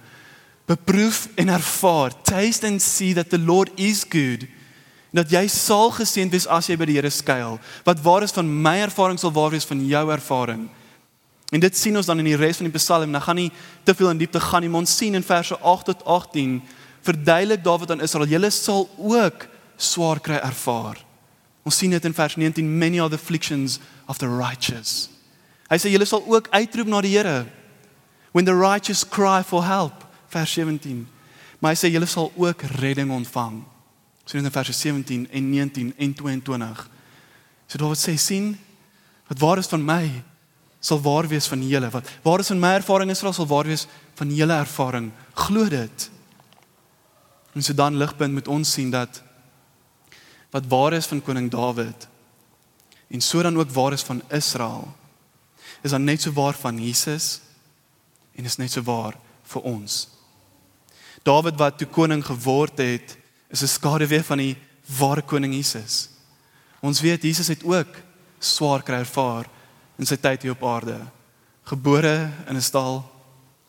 Beproef 0.71 1.27
en 1.37 1.53
ervaar. 1.53 2.15
Taste 2.25 2.65
and 2.65 2.81
see 2.81 3.13
that 3.19 3.29
the 3.35 3.41
Lord 3.43 3.75
is 3.77 4.07
good. 4.09 4.47
Dat 5.13 5.31
jy 5.33 5.47
sal 5.49 5.91
geseënd 5.97 6.35
wees 6.35 6.47
as 6.47 6.69
jy 6.69 6.77
by 6.77 6.89
die 6.91 6.99
Here 6.99 7.11
skuil. 7.11 7.57
Wat 7.85 8.03
waar 8.05 8.27
is 8.27 8.35
van 8.37 8.49
my 8.49 8.79
ervaring 8.85 9.19
sal 9.21 9.33
waar 9.33 9.51
wees 9.55 9.67
van 9.69 9.81
jou 9.87 10.05
ervaring. 10.13 10.69
En 11.49 11.61
dit 11.61 11.77
sien 11.77 11.97
ons 11.97 12.07
dan 12.07 12.21
in 12.21 12.29
die 12.29 12.37
res 12.37 12.61
van 12.61 12.69
die 12.69 12.77
Psalm. 12.77 13.11
Nou 13.11 13.23
gaan 13.25 13.41
nie 13.41 13.51
te 13.85 13.95
veel 13.97 14.11
in 14.13 14.21
diepte 14.21 14.41
gaan 14.41 14.63
nie, 14.63 14.69
maar 14.69 14.85
ons 14.85 14.97
sien 14.97 15.17
in 15.17 15.25
verse 15.25 15.57
8 15.57 15.93
tot 15.93 16.05
18 16.05 16.61
verduidelik 17.09 17.63
Dawid 17.65 17.91
aan 17.91 18.03
Israel, 18.05 18.29
julle 18.29 18.51
sal 18.53 18.89
ook 18.97 19.47
swaar 19.77 20.21
kry 20.21 20.41
ervaar. 20.43 20.99
Ons 21.65 21.79
sien 21.81 21.93
dit 21.93 22.05
in 22.05 22.15
vers 22.17 22.37
19, 22.37 22.67
many 22.79 23.01
are 23.01 23.09
the 23.09 23.17
afflictions 23.17 23.79
of 24.09 24.19
the 24.19 24.29
righteous. 24.29 25.09
Hy 25.69 25.79
sê 25.81 25.93
julle 25.93 26.09
sal 26.09 26.25
ook 26.27 26.49
uitroep 26.53 26.89
na 26.89 27.01
die 27.05 27.15
Here 27.17 27.47
when 28.33 28.45
the 28.45 28.55
righteous 28.57 29.05
cry 29.05 29.43
for 29.43 29.65
help, 29.65 30.05
vers 30.29 30.53
17. 30.53 31.07
Maar 31.61 31.75
hy 31.75 31.81
sê 31.81 31.91
julle 31.93 32.09
sal 32.09 32.31
ook 32.37 32.63
redding 32.79 33.11
ontvang. 33.13 33.63
So 34.29 34.37
in 34.37 34.51
vers 34.51 34.81
17 34.81 35.31
en 35.31 35.51
19 35.51 35.95
en 35.97 36.15
22. 36.15 36.91
So 37.67 37.79
Dawid 37.81 37.97
sê 37.97 38.13
sien 38.21 38.59
wat 39.29 39.39
waar 39.41 39.59
is 39.59 39.71
van 39.73 39.85
my 39.85 40.23
sal 40.85 41.01
waar 41.01 41.25
wees 41.29 41.47
van 41.49 41.63
julle 41.65 41.89
wat 41.91 42.11
waar 42.23 42.43
is 42.45 42.51
van 42.53 42.61
my 42.61 42.75
ervaring 42.77 43.11
is 43.11 43.23
sal 43.25 43.47
waar 43.49 43.65
wees 43.65 43.87
van 44.21 44.35
julle 44.35 44.53
ervaring. 44.53 45.09
Glo 45.33 45.69
dit. 45.69 46.11
En 47.55 47.65
so 47.65 47.73
dan 47.73 47.97
ligpunt 47.97 48.37
moet 48.37 48.49
ons 48.49 48.73
sien 48.73 48.91
dat 48.93 49.23
wat 50.53 50.69
waar 50.69 50.93
is 50.93 51.09
van 51.09 51.23
koning 51.25 51.49
Dawid 51.51 52.09
en 53.09 53.21
so 53.25 53.43
dan 53.43 53.57
ook 53.57 53.71
waar 53.73 53.93
is 53.97 54.05
van 54.05 54.23
Israel 54.29 54.93
is 55.83 55.91
dan 55.91 56.05
net 56.05 56.21
so 56.21 56.33
waar 56.33 56.55
van 56.55 56.77
Jesus 56.77 57.41
en 58.37 58.45
is 58.45 58.57
net 58.57 58.73
so 58.73 58.83
waar 58.83 59.17
vir 59.43 59.63
ons. 59.63 60.09
Dawid 61.25 61.57
wat 61.57 61.79
toe 61.79 61.89
koning 61.89 62.25
geword 62.25 62.79
het, 62.79 63.17
is 63.51 63.63
'n 63.63 63.67
skaduwee 63.67 64.23
van 64.23 64.39
die 64.39 64.57
ware 64.99 65.23
koning 65.23 65.55
Jesus. 65.55 66.09
Ons 66.81 67.01
weet 67.01 67.23
Jesus 67.23 67.49
het 67.49 67.65
ook 67.65 67.97
swaar 68.39 68.83
kry 68.83 69.03
ervaar 69.03 69.47
in 69.99 70.07
sy 70.07 70.17
tyd 70.17 70.43
hier 70.43 70.55
op 70.55 70.65
aarde. 70.65 71.01
Gebore 71.65 72.31
in 72.49 72.57
'n 72.57 72.63
stal. 72.63 73.03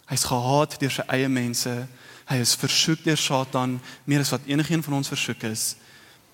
Hy's 0.07 0.23
gehaat 0.23 0.79
deur 0.79 0.91
sy 0.91 1.03
eie 1.07 1.29
mense. 1.29 1.87
Hy 2.25 2.35
is 2.35 2.55
versoek 2.55 3.03
deur 3.03 3.17
Satan 3.17 3.81
meer 4.05 4.19
as 4.19 4.29
wat 4.29 4.45
enigiemand 4.45 4.85
van 4.85 4.93
ons 4.93 5.07
versoek 5.07 5.43
is. 5.43 5.75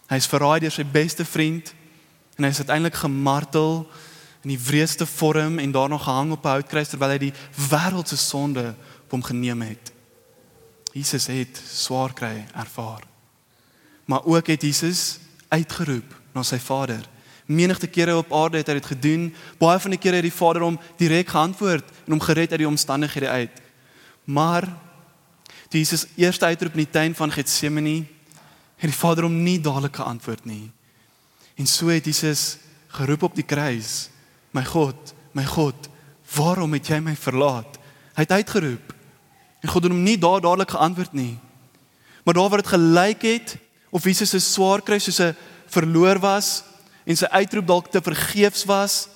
Hy 0.10 0.16
is 0.16 0.28
verraai 0.28 0.60
deur 0.60 0.72
sy 0.72 0.84
beste 0.84 1.26
vriend 1.26 1.74
en 2.38 2.44
hy 2.44 2.50
is 2.50 2.60
uiteindelik 2.60 2.96
gemartel 2.96 3.88
in 4.44 4.50
die 4.50 4.60
wreedste 4.60 5.06
vorm 5.06 5.60
en 5.60 5.72
daarna 5.72 5.98
gehang 5.98 6.32
op 6.32 6.46
'n 6.46 6.48
houtkruis 6.48 6.90
terwyl 6.90 7.10
hy 7.10 7.18
die 7.18 7.34
wêreld 7.72 8.08
se 8.08 8.18
sonde 8.18 8.76
op 9.04 9.12
hom 9.12 9.24
geneem 9.24 9.62
het. 9.62 9.92
Jesus 10.94 11.28
het 11.28 11.62
swaar 11.68 12.14
kry 12.14 12.46
ervaar. 12.54 13.15
Maar 14.06 14.26
ook 14.26 14.48
het 14.48 14.62
Jesus 14.62 15.20
uitgeroep 15.48 16.22
na 16.34 16.44
sy 16.44 16.60
Vader. 16.60 17.04
Menigte 17.46 17.88
kere 17.88 18.18
op 18.18 18.34
aarde 18.34 18.58
het 18.58 18.70
hy 18.70 18.78
dit 18.80 18.90
gedoen. 18.90 19.30
Baie 19.62 19.80
van 19.80 19.94
die 19.94 20.02
kere 20.02 20.20
het 20.20 20.26
die 20.26 20.34
Vader 20.34 20.66
hom 20.66 20.80
direk 20.98 21.30
geantwoord 21.34 21.92
en 22.06 22.16
hom 22.18 22.24
gered 22.26 22.52
uit 22.52 22.62
die 22.64 22.70
omstandighede 22.70 23.30
uit. 23.30 23.62
Maar 24.26 24.66
toe 25.70 25.80
Jesus 25.80 26.08
eers 26.18 26.42
uitroep 26.42 26.74
in 26.74 26.86
die 26.86 26.94
tuin 26.94 27.16
van 27.16 27.32
Getsemane, 27.32 28.06
het 28.82 28.90
die 28.90 28.98
Vader 28.98 29.28
hom 29.28 29.38
nie 29.44 29.60
dadelik 29.62 29.96
geantwoord 30.02 30.46
nie. 30.46 30.72
En 31.56 31.70
so 31.70 31.88
het 31.94 32.06
Jesus 32.06 32.58
geroep 32.98 33.24
op 33.30 33.36
die 33.36 33.46
kruis: 33.46 34.10
"My 34.52 34.66
God, 34.66 35.14
my 35.32 35.46
God, 35.46 35.90
waarom 36.36 36.74
het 36.74 36.88
jy 36.88 37.00
my 37.00 37.16
verlaat?" 37.16 37.78
Hy 38.16 38.24
het 38.24 38.32
uitgeroep. 38.32 38.94
En 39.62 39.70
God 39.70 39.84
het 39.84 39.92
hom 39.92 40.04
nie 40.04 40.18
daar 40.18 40.42
dadelik 40.42 40.72
geantwoord 40.72 41.14
nie. 41.14 41.38
Maar 42.24 42.34
daar 42.34 42.50
waar 42.50 42.62
dit 42.62 42.74
gelyk 42.74 43.22
het 43.22 43.58
of 43.96 44.04
Jesus 44.04 44.34
se 44.34 44.42
swaar 44.44 44.84
kry 44.84 45.00
soos 45.00 45.22
'n 45.24 45.36
verloor 45.72 46.20
was 46.20 46.64
en 47.08 47.16
sy 47.16 47.28
uitroep 47.32 47.68
dalk 47.68 47.88
te 47.92 48.02
vergeefs 48.02 48.66
was 48.68 49.08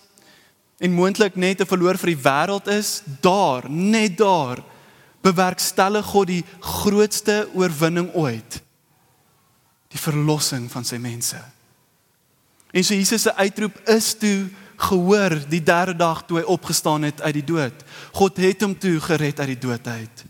en 0.79 0.95
moontlik 0.95 1.35
net 1.35 1.59
'n 1.59 1.67
verloor 1.67 1.97
vir 1.97 2.15
die 2.15 2.23
wêreld 2.23 2.67
is, 2.67 3.03
daar, 3.21 3.69
net 3.69 4.17
daar 4.17 4.63
bewerkstellig 5.21 6.05
God 6.05 6.27
die 6.27 6.45
grootste 6.59 7.49
oorwinning 7.53 8.13
ooit. 8.15 8.61
Die 9.89 9.99
verlossing 9.99 10.71
van 10.71 10.85
sy 10.85 10.97
mense. 10.97 11.41
En 12.71 12.83
so 12.83 12.93
Jesus 12.93 13.21
se 13.21 13.35
uitroep 13.35 13.75
is 13.89 14.13
toe 14.13 14.49
gehoor 14.77 15.49
die 15.49 15.63
derde 15.63 15.95
dag 15.95 16.23
toe 16.25 16.37
hy 16.37 16.45
opgestaan 16.45 17.03
het 17.03 17.21
uit 17.21 17.33
die 17.33 17.43
dood. 17.43 17.83
God 18.13 18.37
het 18.37 18.61
hom 18.61 18.77
toe 18.77 18.99
gered 18.99 19.39
uit 19.39 19.47
die 19.47 19.67
dood 19.67 19.87
uit. 19.87 20.25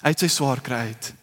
Uit 0.00 0.18
sy 0.18 0.28
swaar 0.28 0.60
kry 0.60 0.76
uit. 0.94 1.14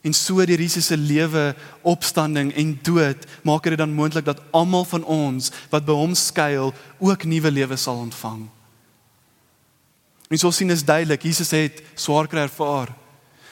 En 0.00 0.14
so 0.16 0.44
deur 0.44 0.60
Jesus 0.60 0.86
se 0.86 0.96
lewe, 0.96 1.54
opstanding 1.82 2.54
en 2.56 2.78
dood 2.82 3.26
maak 3.44 3.68
dit 3.68 3.78
dan 3.78 3.92
moontlik 3.92 4.24
dat 4.24 4.40
almal 4.50 4.86
van 4.88 5.04
ons 5.04 5.50
wat 5.70 5.84
by 5.84 5.92
hom 5.92 6.14
skuil 6.16 6.72
ook 6.98 7.24
nuwe 7.28 7.50
lewe 7.50 7.76
sal 7.76 8.00
ontvang. 8.06 8.46
En 10.30 10.38
so 10.38 10.50
sien 10.50 10.70
is 10.70 10.86
duidelik, 10.86 11.22
Jesus 11.22 11.50
het 11.50 11.82
swaar 11.94 12.30
kry 12.30 12.46
ervaar. 12.46 12.94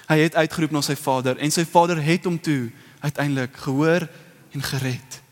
Hy 0.09 0.23
het 0.23 0.39
uitgeroep 0.39 0.73
na 0.73 0.81
sy 0.81 0.97
Vader 0.97 1.37
en 1.37 1.53
sy 1.53 1.67
Vader 1.69 2.01
het 2.01 2.25
hom 2.25 2.41
toe 2.41 2.71
uiteindelik 3.05 3.57
gehoor 3.67 4.09
en 4.57 4.63
gered 4.65 5.23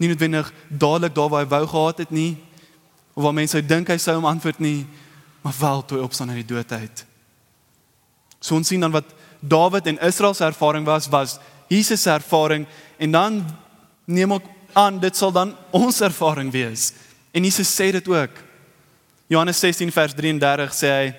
nie 0.00 0.08
noodwendig 0.08 0.48
dadelik 0.68 1.14
daar 1.14 1.28
waar 1.28 1.44
hy 1.44 1.48
wou 1.48 1.66
gehad 1.68 1.98
het 1.98 2.10
nie 2.10 2.32
of 3.12 3.22
waar 3.22 3.36
mense 3.36 3.60
dink 3.60 3.90
hy 3.92 3.98
sou 4.00 4.16
hom 4.16 4.28
antwoord 4.30 4.62
nie 4.64 4.86
maar 5.44 5.56
wel 5.58 5.84
toe 5.84 6.00
opstaan 6.00 6.32
uit 6.32 6.42
die 6.42 6.52
dood 6.54 6.72
uit. 6.72 7.04
So 8.40 8.56
ons 8.56 8.68
sien 8.68 8.80
dan 8.80 8.92
wat 8.92 9.08
Dawid 9.40 9.86
en 9.86 9.98
Israel 10.06 10.34
se 10.34 10.44
ervaring 10.44 10.84
was 10.84 11.08
was 11.08 11.38
Jesus 11.68 12.02
se 12.02 12.10
ervaring 12.10 12.66
en 12.98 13.10
dan 13.10 13.40
neem 14.04 14.32
ek 14.32 14.46
aan 14.72 14.98
dit 15.00 15.16
sal 15.16 15.32
dan 15.32 15.56
ons 15.70 16.00
ervaring 16.00 16.50
wees. 16.52 16.92
En 17.32 17.44
Jesus 17.44 17.70
sê 17.70 17.90
dit 17.94 18.08
ook. 18.08 18.30
Johannes 19.30 19.58
16 19.58 19.92
vers 19.92 20.14
33 20.14 20.74
sê 20.74 20.90
hy 20.90 21.12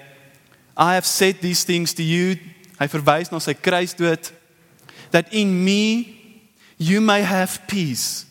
I 0.78 0.94
have 0.96 1.08
said 1.08 1.42
these 1.42 1.64
things 1.66 1.94
to 1.94 2.04
you. 2.04 2.36
Hy 2.80 2.88
verwys 2.88 3.32
na 3.32 3.40
sy 3.40 3.54
kruisdood 3.54 4.32
that 5.12 5.32
in 5.32 5.52
me 5.64 6.18
you 6.78 7.02
may 7.02 7.22
have 7.22 7.60
peace. 7.68 8.26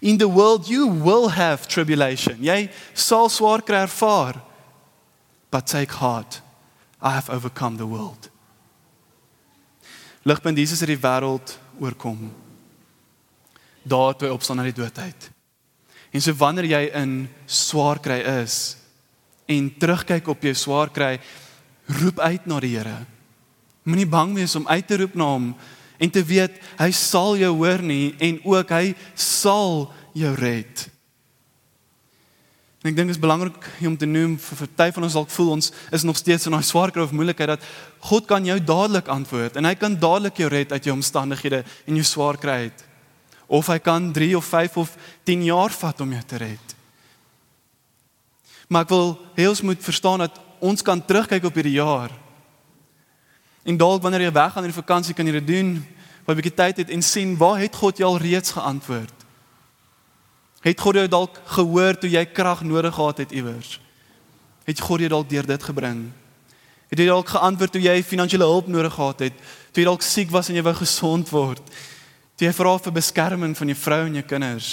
In 0.00 0.18
the 0.18 0.28
world 0.28 0.68
you 0.68 0.86
will 0.86 1.28
have 1.28 1.68
tribulation. 1.68 2.42
Jy 2.42 2.70
sal 2.94 3.30
swaar 3.30 3.62
kry 3.62 3.84
ervaar. 3.86 4.40
But 5.50 5.66
take 5.66 5.92
heart. 6.00 6.40
I 7.02 7.12
have 7.14 7.30
overcome 7.30 7.76
the 7.76 7.86
world. 7.86 8.31
Ligpunt 10.22 10.58
Jesus 10.58 10.80
het 10.84 10.90
die 10.92 11.00
wêreld 11.02 11.56
oorkom. 11.82 12.30
Daar 13.82 14.14
toe 14.14 14.30
opstaan 14.32 14.60
uit 14.62 14.70
die 14.70 14.82
dood 14.82 14.98
uit. 14.98 15.30
En 16.12 16.22
so 16.22 16.34
wanneer 16.38 16.68
jy 16.70 16.82
in 17.00 17.14
swaar 17.46 17.98
kry 18.02 18.20
is 18.42 18.76
en 19.50 19.72
terugkyk 19.80 20.28
op 20.30 20.44
jou 20.44 20.54
swaar 20.54 20.92
kry, 20.94 21.16
roep 21.98 22.20
uit 22.22 22.46
na 22.46 22.60
die 22.62 22.76
Here. 22.76 23.02
Moenie 23.82 24.06
bang 24.06 24.36
wees 24.38 24.54
om 24.54 24.68
uit 24.68 24.86
te 24.86 25.00
roep 25.00 25.16
na 25.18 25.26
hom 25.32 25.48
en 25.98 26.10
te 26.10 26.22
weet 26.22 26.54
hy 26.78 26.90
sal 26.94 27.34
jou 27.40 27.50
hoor 27.58 27.82
nie 27.82 28.14
en 28.22 28.38
ook 28.46 28.70
hy 28.70 28.94
sal 29.18 29.88
jou 30.14 30.34
red. 30.38 30.86
En 32.82 32.90
ek 32.90 32.96
dink 32.96 33.12
dit 33.12 33.16
is 33.16 33.22
belangrik 33.22 33.56
om 33.86 33.96
te 33.96 34.06
noem 34.06 34.34
vir 34.42 34.60
party 34.62 34.88
van 34.96 35.06
ons 35.06 35.16
dalk 35.18 35.30
voel 35.30 35.50
ons 35.56 35.70
is 35.94 36.02
nog 36.02 36.18
steeds 36.18 36.46
in 36.46 36.56
daai 36.56 36.66
swaar 36.66 36.90
kry 36.90 37.04
of 37.04 37.14
moeilikheid 37.14 37.54
dat 37.54 37.66
God 38.10 38.26
kan 38.26 38.44
jou 38.44 38.58
dadelik 38.58 39.08
antwoord 39.08 39.56
en 39.56 39.68
hy 39.68 39.74
kan 39.78 39.94
dadelik 39.94 40.40
jou 40.42 40.48
red 40.50 40.72
uit 40.72 40.88
jou 40.88 40.96
omstandighede 40.96 41.62
en 41.86 42.00
jou 42.00 42.06
swaar 42.06 42.40
kry 42.42 42.66
uit. 42.66 42.84
Of 43.46 43.68
hy 43.70 43.78
kan 43.78 44.10
3 44.12 44.36
of 44.36 44.44
5 44.44 44.76
of 44.82 44.96
10 45.24 45.44
jaar 45.44 45.70
vat 45.70 46.00
om 46.00 46.12
jou 46.12 46.24
te 46.26 46.40
red. 46.42 46.74
Maar 48.68 48.82
ek 48.82 48.90
wil 48.90 49.14
hê 49.36 49.46
ons 49.46 49.62
moet 49.62 49.84
verstaan 49.84 50.26
dat 50.26 50.40
ons 50.62 50.82
kan 50.82 50.98
terugkyk 50.98 51.44
op 51.44 51.54
hierdie 51.54 51.78
jaar 51.78 52.10
En 53.62 53.76
dalk 53.76 54.02
wanneer 54.02 54.26
jy 54.26 54.34
weggaan 54.34 54.66
in 54.66 54.72
die 54.72 54.80
vakansie 54.80 55.14
kan 55.14 55.26
jy 55.26 55.38
dit 55.38 55.46
doen, 55.46 55.74
wat 56.26 56.34
'n 56.34 56.40
bietjie 56.40 56.54
tyd 56.54 56.76
het 56.76 56.90
en 56.90 57.02
sien 57.02 57.36
waar 57.36 57.58
het 57.58 57.74
God 57.74 57.96
jou 57.96 58.08
al 58.08 58.18
reeds 58.18 58.50
geantwoord? 58.50 59.21
Het 60.62 60.80
God 60.80 60.98
jou 61.00 61.08
dalk 61.10 61.38
gehoor 61.56 61.98
toe 61.98 62.10
jy 62.10 62.22
krag 62.30 62.62
nodig 62.66 62.94
gehad 62.94 63.24
het 63.24 63.32
iewers? 63.34 63.80
Het 64.66 64.80
God 64.80 65.02
jou 65.02 65.10
dalk 65.10 65.30
deur 65.30 65.46
dit 65.46 65.62
gebring? 65.62 66.04
Het 66.92 67.02
jy 67.02 67.08
dalk 67.08 67.32
geantwoord 67.32 67.74
toe 67.74 67.82
jy 67.82 67.96
finansiële 68.06 68.46
hulp 68.46 68.70
nodig 68.70 68.94
gehad 68.94 69.26
het? 69.26 69.42
Toe 69.72 69.82
jy 69.82 69.88
dalk 69.88 70.06
siek 70.06 70.30
was 70.30 70.52
en 70.52 70.58
jy 70.58 70.62
wou 70.62 70.74
gesond 70.78 71.32
word? 71.34 71.62
Toe 72.38 72.46
jy 72.46 72.54
vra 72.54 72.76
vir 72.78 72.96
beskerming 73.00 73.56
van 73.58 73.72
jou 73.72 73.78
vrou 73.82 74.00
en 74.06 74.20
jou 74.20 74.24
kinders? 74.28 74.70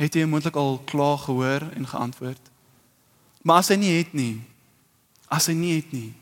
Het 0.00 0.16
jy 0.16 0.26
moontlik 0.26 0.56
al 0.56 0.80
klaar 0.88 1.20
gehoor 1.20 1.68
en 1.76 1.86
geantwoord? 1.88 2.50
Maar 3.44 3.60
as 3.60 3.72
hy 3.74 3.76
nie 3.82 3.96
het 3.98 4.14
nie, 4.16 4.40
as 5.28 5.50
hy 5.50 5.56
nie 5.58 5.76
het 5.76 5.92
nie, 5.92 6.12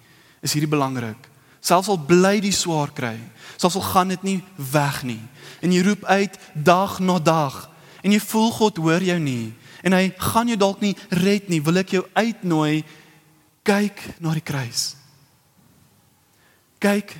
is 0.43 0.57
hierdie 0.57 0.71
belangrik 0.71 1.31
selfs 1.61 1.91
al 1.93 2.01
bly 2.01 2.39
die 2.43 2.55
swaar 2.57 2.91
kry, 2.97 3.17
selfs 3.61 3.77
al 3.79 3.87
gaan 3.93 4.13
dit 4.15 4.23
nie 4.25 4.39
weg 4.73 5.03
nie. 5.05 5.21
En 5.61 5.73
jy 5.73 5.85
roep 5.85 6.05
uit 6.09 6.39
dag 6.55 6.99
na 7.05 7.19
dag 7.21 7.67
en 8.05 8.15
jy 8.15 8.21
voel 8.23 8.51
God 8.57 8.81
hoor 8.83 9.05
jou 9.05 9.19
nie 9.23 9.53
en 9.85 9.97
hy 9.97 10.11
gaan 10.21 10.51
jou 10.51 10.59
dalk 10.61 10.83
nie 10.85 10.95
red 11.23 11.49
nie, 11.49 11.63
wil 11.65 11.81
ek 11.81 11.95
jou 11.97 12.05
uitnooi 12.15 12.83
kyk 13.65 14.03
na 14.21 14.35
die 14.37 14.45
kruis. 14.45 14.95
Kyk 16.81 17.15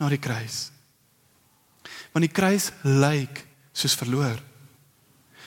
na 0.00 0.10
die 0.10 0.20
kruis. 0.22 0.70
Want 2.14 2.26
die 2.26 2.32
kruis 2.32 2.70
lyk 2.82 3.42
soos 3.76 3.96
verloor. 3.98 4.38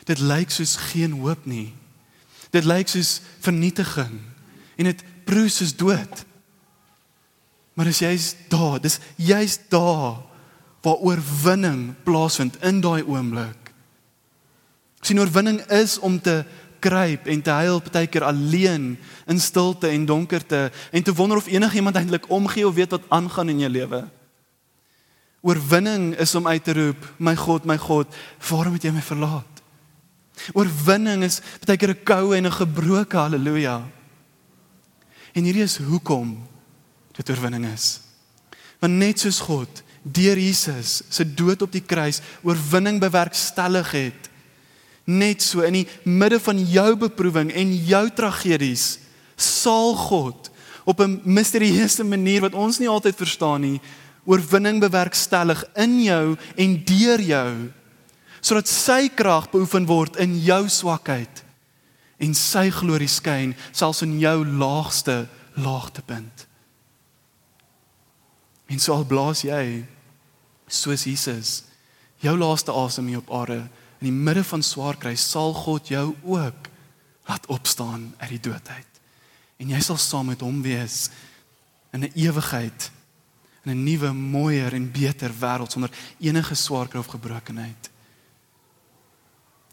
Dit 0.08 0.22
lyk 0.24 0.52
soos 0.54 0.78
geen 0.92 1.18
hoop 1.22 1.46
nie. 1.50 1.70
Dit 2.54 2.68
lyk 2.68 2.90
soos 2.90 3.20
vernietiging 3.44 4.20
en 4.80 4.90
dit 4.90 5.06
proe 5.28 5.50
soos 5.52 5.76
dood. 5.78 6.26
Maar 7.76 7.92
dis 7.92 8.02
juist 8.04 8.44
daar, 8.52 8.80
dis 8.82 9.00
juist 9.16 9.70
daar 9.72 10.20
waar 10.84 11.04
oorwinning 11.04 11.94
plaasvind 12.04 12.58
in 12.64 12.82
daai 12.84 13.04
oomblik. 13.04 13.69
Sien 15.02 15.20
oorwinning 15.20 15.62
is 15.72 16.00
om 16.00 16.22
te 16.22 16.44
kruip 16.80 17.28
en 17.28 17.42
te 17.42 17.52
huil 17.52 17.82
partykeer 17.84 18.24
alleen 18.24 18.98
in 19.28 19.40
stilte 19.40 19.88
en 19.88 20.06
donkerte 20.06 20.72
en 20.92 21.04
te 21.04 21.14
wonder 21.14 21.38
of 21.38 21.48
enigiemand 21.48 21.96
eintlik 21.96 22.30
omgee 22.30 22.68
of 22.68 22.76
weet 22.76 22.96
wat 22.96 23.10
aangaan 23.10 23.50
in 23.50 23.60
jou 23.60 23.72
lewe. 23.72 24.04
Oorwinning 25.42 26.16
is 26.20 26.36
om 26.36 26.48
uit 26.48 26.64
te 26.64 26.74
roep, 26.74 27.06
my 27.18 27.36
God, 27.36 27.66
my 27.66 27.78
God, 27.78 28.16
waarom 28.50 28.76
het 28.76 28.84
jy 28.84 28.92
my 28.92 29.04
verlaat? 29.04 29.64
Oorwinning 30.54 31.24
is 31.24 31.42
partykeer 31.60 31.96
'n 31.96 32.04
koue 32.04 32.36
en 32.36 32.46
'n 32.46 32.52
gebroke 32.52 33.18
haleluja. 33.18 33.84
En 35.34 35.44
hierdie 35.44 35.64
is 35.64 35.78
hoekom 35.78 36.48
dit 37.12 37.30
oorwinning 37.30 37.66
is. 37.74 38.02
Want 38.80 38.94
net 38.94 39.20
soos 39.20 39.40
God 39.40 39.84
deur 40.02 40.38
Jesus 40.38 41.02
se 41.10 41.34
dood 41.34 41.62
op 41.62 41.72
die 41.72 41.84
kruis 41.84 42.22
oorwinning 42.42 43.00
bewerkstellig 43.00 43.92
het, 43.92 44.29
net 45.10 45.42
so 45.42 45.66
in 45.66 45.82
die 45.82 45.88
midde 46.06 46.38
van 46.44 46.60
jou 46.70 46.94
beproewing 47.08 47.50
en 47.58 47.74
jou 47.88 48.06
tragedies 48.14 49.00
sal 49.40 49.96
God 49.98 50.52
op 50.86 51.02
'n 51.02 51.22
misterieuse 51.24 52.04
manier 52.04 52.42
wat 52.42 52.54
ons 52.54 52.80
nie 52.80 52.90
altyd 52.90 53.16
verstaan 53.16 53.62
nie, 53.62 53.82
oorwinning 54.26 54.80
bewerkstellig 54.80 55.64
in 55.76 56.04
jou 56.04 56.38
en 56.56 56.84
deur 56.86 57.22
jou 57.22 57.72
sodat 58.42 58.68
sy 58.68 59.10
krag 59.10 59.50
beoefen 59.52 59.86
word 59.86 60.16
in 60.16 60.38
jou 60.40 60.70
swakheid 60.70 61.44
en 62.20 62.34
sy 62.34 62.70
glorie 62.72 63.08
skyn 63.08 63.56
selfs 63.72 64.02
in 64.02 64.20
jou 64.20 64.46
laagste 64.46 65.28
laagtepunt. 65.60 66.48
En 68.70 68.80
so 68.80 68.94
al 68.94 69.06
blaas 69.08 69.44
jy 69.44 69.86
soos 70.68 71.04
Jesus 71.04 71.64
jou 72.24 72.36
laaste 72.38 72.72
asem 72.72 73.08
hier 73.08 73.24
op 73.24 73.32
aarde 73.34 73.64
in 74.00 74.08
die 74.08 74.16
midde 74.16 74.44
van 74.44 74.64
swaar 74.64 74.98
kry, 74.98 75.16
sal 75.16 75.54
God 75.54 75.88
jou 75.92 76.16
ook 76.24 76.70
laat 77.28 77.46
opstaan 77.52 78.14
uit 78.18 78.30
die 78.30 78.46
dood 78.50 78.70
uit. 78.70 79.02
En 79.60 79.70
jy 79.70 79.80
sal 79.84 80.00
saam 80.00 80.32
met 80.32 80.42
hom 80.42 80.62
wees 80.64 81.10
in 81.92 82.04
'n 82.04 82.12
ewigheid 82.16 82.92
in 83.66 83.72
'n 83.72 83.84
nuwe, 83.84 84.12
mooier 84.12 84.74
en 84.74 84.92
beter 84.92 85.32
wêreld 85.40 85.72
sonder 85.72 85.92
enige 86.20 86.56
swaarkry 86.56 87.00
of 87.00 87.08
gebrokenheid. 87.08 87.90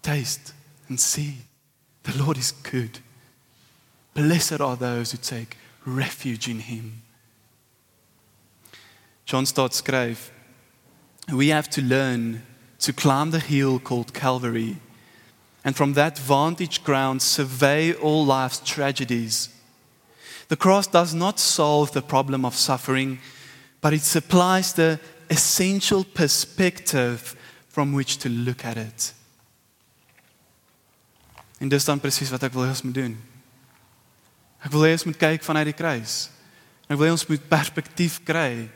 Taste 0.00 0.52
and 0.88 1.00
see 1.00 1.46
the 2.02 2.16
Lord 2.16 2.36
is 2.36 2.52
good. 2.62 3.00
Blessed 4.12 4.60
are 4.60 4.76
those 4.76 5.12
who 5.12 5.22
take 5.22 5.56
refuge 5.84 6.50
in 6.50 6.58
him. 6.58 7.02
John 9.24 9.46
Stott 9.46 9.74
skryf, 9.74 10.30
We 11.26 11.52
have 11.52 11.68
to 11.68 11.82
learn 11.82 12.44
to 12.80 12.92
climb 12.92 13.30
the 13.30 13.40
hill 13.40 13.78
called 13.78 14.12
Calvary 14.12 14.76
and 15.66 15.74
from 15.74 15.94
that 15.94 16.16
vantage 16.16 16.84
ground 16.84 17.20
survey 17.20 17.92
all 17.94 18.24
life's 18.24 18.60
tragedies. 18.60 19.48
The 20.46 20.56
cross 20.56 20.86
does 20.86 21.12
not 21.12 21.40
solve 21.40 21.90
the 21.90 22.02
problem 22.02 22.44
of 22.44 22.54
suffering, 22.54 23.18
but 23.80 23.92
it 23.92 24.02
supplies 24.02 24.74
the 24.74 25.00
essential 25.28 26.04
perspective 26.04 27.34
from 27.68 27.92
which 27.92 28.18
to 28.18 28.28
look 28.28 28.64
at 28.64 28.76
it. 28.76 29.12
En 31.58 31.68
dis 31.68 31.84
dan 31.84 31.98
presies 31.98 32.30
wat 32.30 32.44
ek 32.46 32.54
wil 32.54 32.68
hê 32.68 32.70
ons 32.70 32.84
moet 32.84 32.94
doen. 32.94 33.16
Ek 34.62 34.70
wil 34.70 34.86
hê 34.86 34.92
ons 34.94 35.06
moet 35.08 35.18
kyk 35.18 35.42
vanuit 35.42 35.72
die 35.72 35.76
kruis. 35.76 36.28
Ek 36.86 36.94
wil 36.94 37.08
hê 37.08 37.14
ons 37.16 37.26
moet 37.26 37.50
perspektief 37.50 38.20
kry 38.28 38.68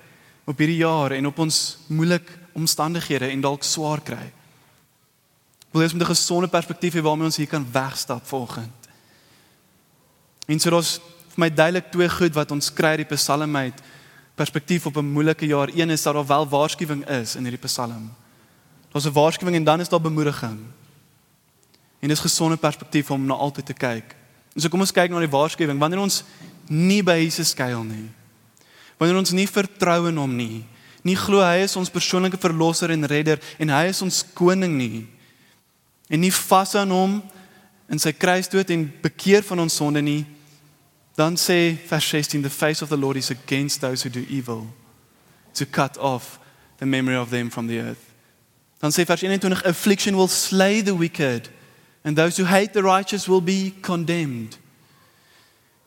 op 0.43 0.59
hierdie 0.59 0.81
jaar 0.81 1.15
en 1.15 1.31
op 1.31 1.39
ons 1.45 1.61
moeilike 1.87 2.40
omstandighede 2.53 3.29
en 3.31 3.41
dalk 3.41 3.63
swaar 3.63 4.01
kry. 4.01 4.33
Wil 5.71 5.83
jy 5.83 5.93
met 5.95 6.03
'n 6.03 6.15
gesonde 6.15 6.49
perspektief 6.49 6.95
hê 6.95 7.01
waarmee 7.01 7.27
ons 7.27 7.37
hier 7.37 7.47
kan 7.47 7.67
wegstap 7.73 8.27
volgend? 8.27 8.81
En 10.47 10.61
so 10.61 10.71
daar's 10.71 11.01
vir 11.29 11.39
my 11.39 11.51
duidelik 11.51 11.91
twee 11.91 12.09
goed 12.09 12.35
wat 12.35 12.51
ons 12.51 12.73
kry 12.73 12.89
uit 12.89 13.09
die 13.09 13.17
Psalm 13.17 13.57
uit 13.57 13.83
perspektief 14.35 14.87
op 14.87 14.97
'n 14.97 15.13
moeilike 15.13 15.47
jaar. 15.47 15.69
Een 15.75 15.91
is 15.91 16.03
dat 16.03 16.15
daar 16.15 16.27
wel 16.27 16.49
waarskuwing 16.49 17.07
is 17.09 17.35
in 17.37 17.43
hierdie 17.43 17.67
Psalm. 17.67 18.11
Daar's 18.93 19.07
'n 19.07 19.13
waarskuwing 19.13 19.57
en 19.57 19.65
dan 19.65 19.81
is 19.81 19.89
daar 19.89 20.01
bemoediging. 20.01 20.59
En 22.01 22.09
dis 22.09 22.21
gesonde 22.21 22.57
perspektief 22.57 23.11
om 23.11 23.25
na 23.25 23.35
altyd 23.35 23.67
te 23.67 23.73
kyk. 23.73 24.17
En 24.55 24.61
so 24.61 24.69
kom 24.69 24.81
ons 24.81 24.93
kyk 24.93 25.11
na 25.11 25.19
die 25.19 25.29
waarskuwing. 25.29 25.79
Wanneer 25.79 26.01
ons 26.01 26.25
nie 26.67 27.03
by 27.03 27.13
Jesus 27.13 27.49
skuil 27.49 27.83
nie. 27.83 28.11
Wanneer 28.97 29.19
ons 29.19 29.31
nie 29.31 29.49
vertrou 29.49 30.09
in 30.09 30.17
hom 30.17 30.37
nie. 30.37 30.67
Nie 31.03 31.17
glo 31.17 31.41
hy 31.41 31.65
is 31.65 31.77
ons 31.81 31.91
persoonlike 31.91 32.39
verlosser 32.41 32.93
en 32.93 33.07
redder 33.09 33.41
en 33.59 33.73
hy 33.73 33.87
is 33.89 34.03
ons 34.03 34.25
koning 34.35 34.77
nie 34.77 35.07
en 36.11 36.21
nie 36.21 36.33
vas 36.35 36.75
aan 36.75 36.91
hom 36.91 37.21
in 37.91 37.99
sy 37.99 38.13
kruisdood 38.15 38.71
en 38.71 38.85
bekeer 39.03 39.43
van 39.47 39.65
ons 39.65 39.77
sonde 39.81 40.03
nie, 40.03 40.23
dan 41.19 41.37
sê 41.39 41.75
vers 41.91 42.07
16 42.07 42.43
the 42.43 42.51
face 42.51 42.83
of 42.83 42.91
the 42.91 42.99
Lord 42.99 43.19
is 43.19 43.31
against 43.31 43.81
those 43.81 44.03
who 44.03 44.11
do 44.11 44.23
evil 44.29 44.67
to 45.55 45.67
cut 45.67 45.99
off 45.99 46.39
the 46.79 46.87
memory 46.87 47.17
of 47.17 47.31
them 47.31 47.51
from 47.51 47.67
the 47.67 47.81
earth. 47.83 48.07
Dan 48.81 48.95
sê 48.95 49.05
vers 49.05 49.21
21 49.21 49.67
affliction 49.67 50.17
will 50.17 50.31
slay 50.31 50.83
the 50.83 50.95
wicked 50.95 51.51
and 52.05 52.17
those 52.17 52.41
who 52.41 52.47
hate 52.47 52.73
the 52.73 52.83
righteous 52.83 53.29
will 53.29 53.43
be 53.43 53.75
condemned. 53.83 54.59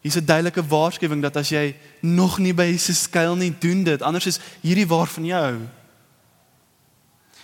Hier's 0.03 0.19
'n 0.19 0.25
duidelike 0.25 0.67
waarskuwing 0.67 1.22
dat 1.22 1.38
as 1.38 1.50
jy 1.50 1.75
nog 2.01 2.38
nie 2.38 2.53
by 2.53 2.63
Jesus 2.63 3.01
skuil 3.07 3.36
nie, 3.36 3.55
doen 3.60 3.83
dit, 3.83 4.01
anders 4.01 4.27
is 4.27 4.39
hierdie 4.62 4.88
waar 4.88 5.07
van 5.07 5.25
jou 5.25 5.67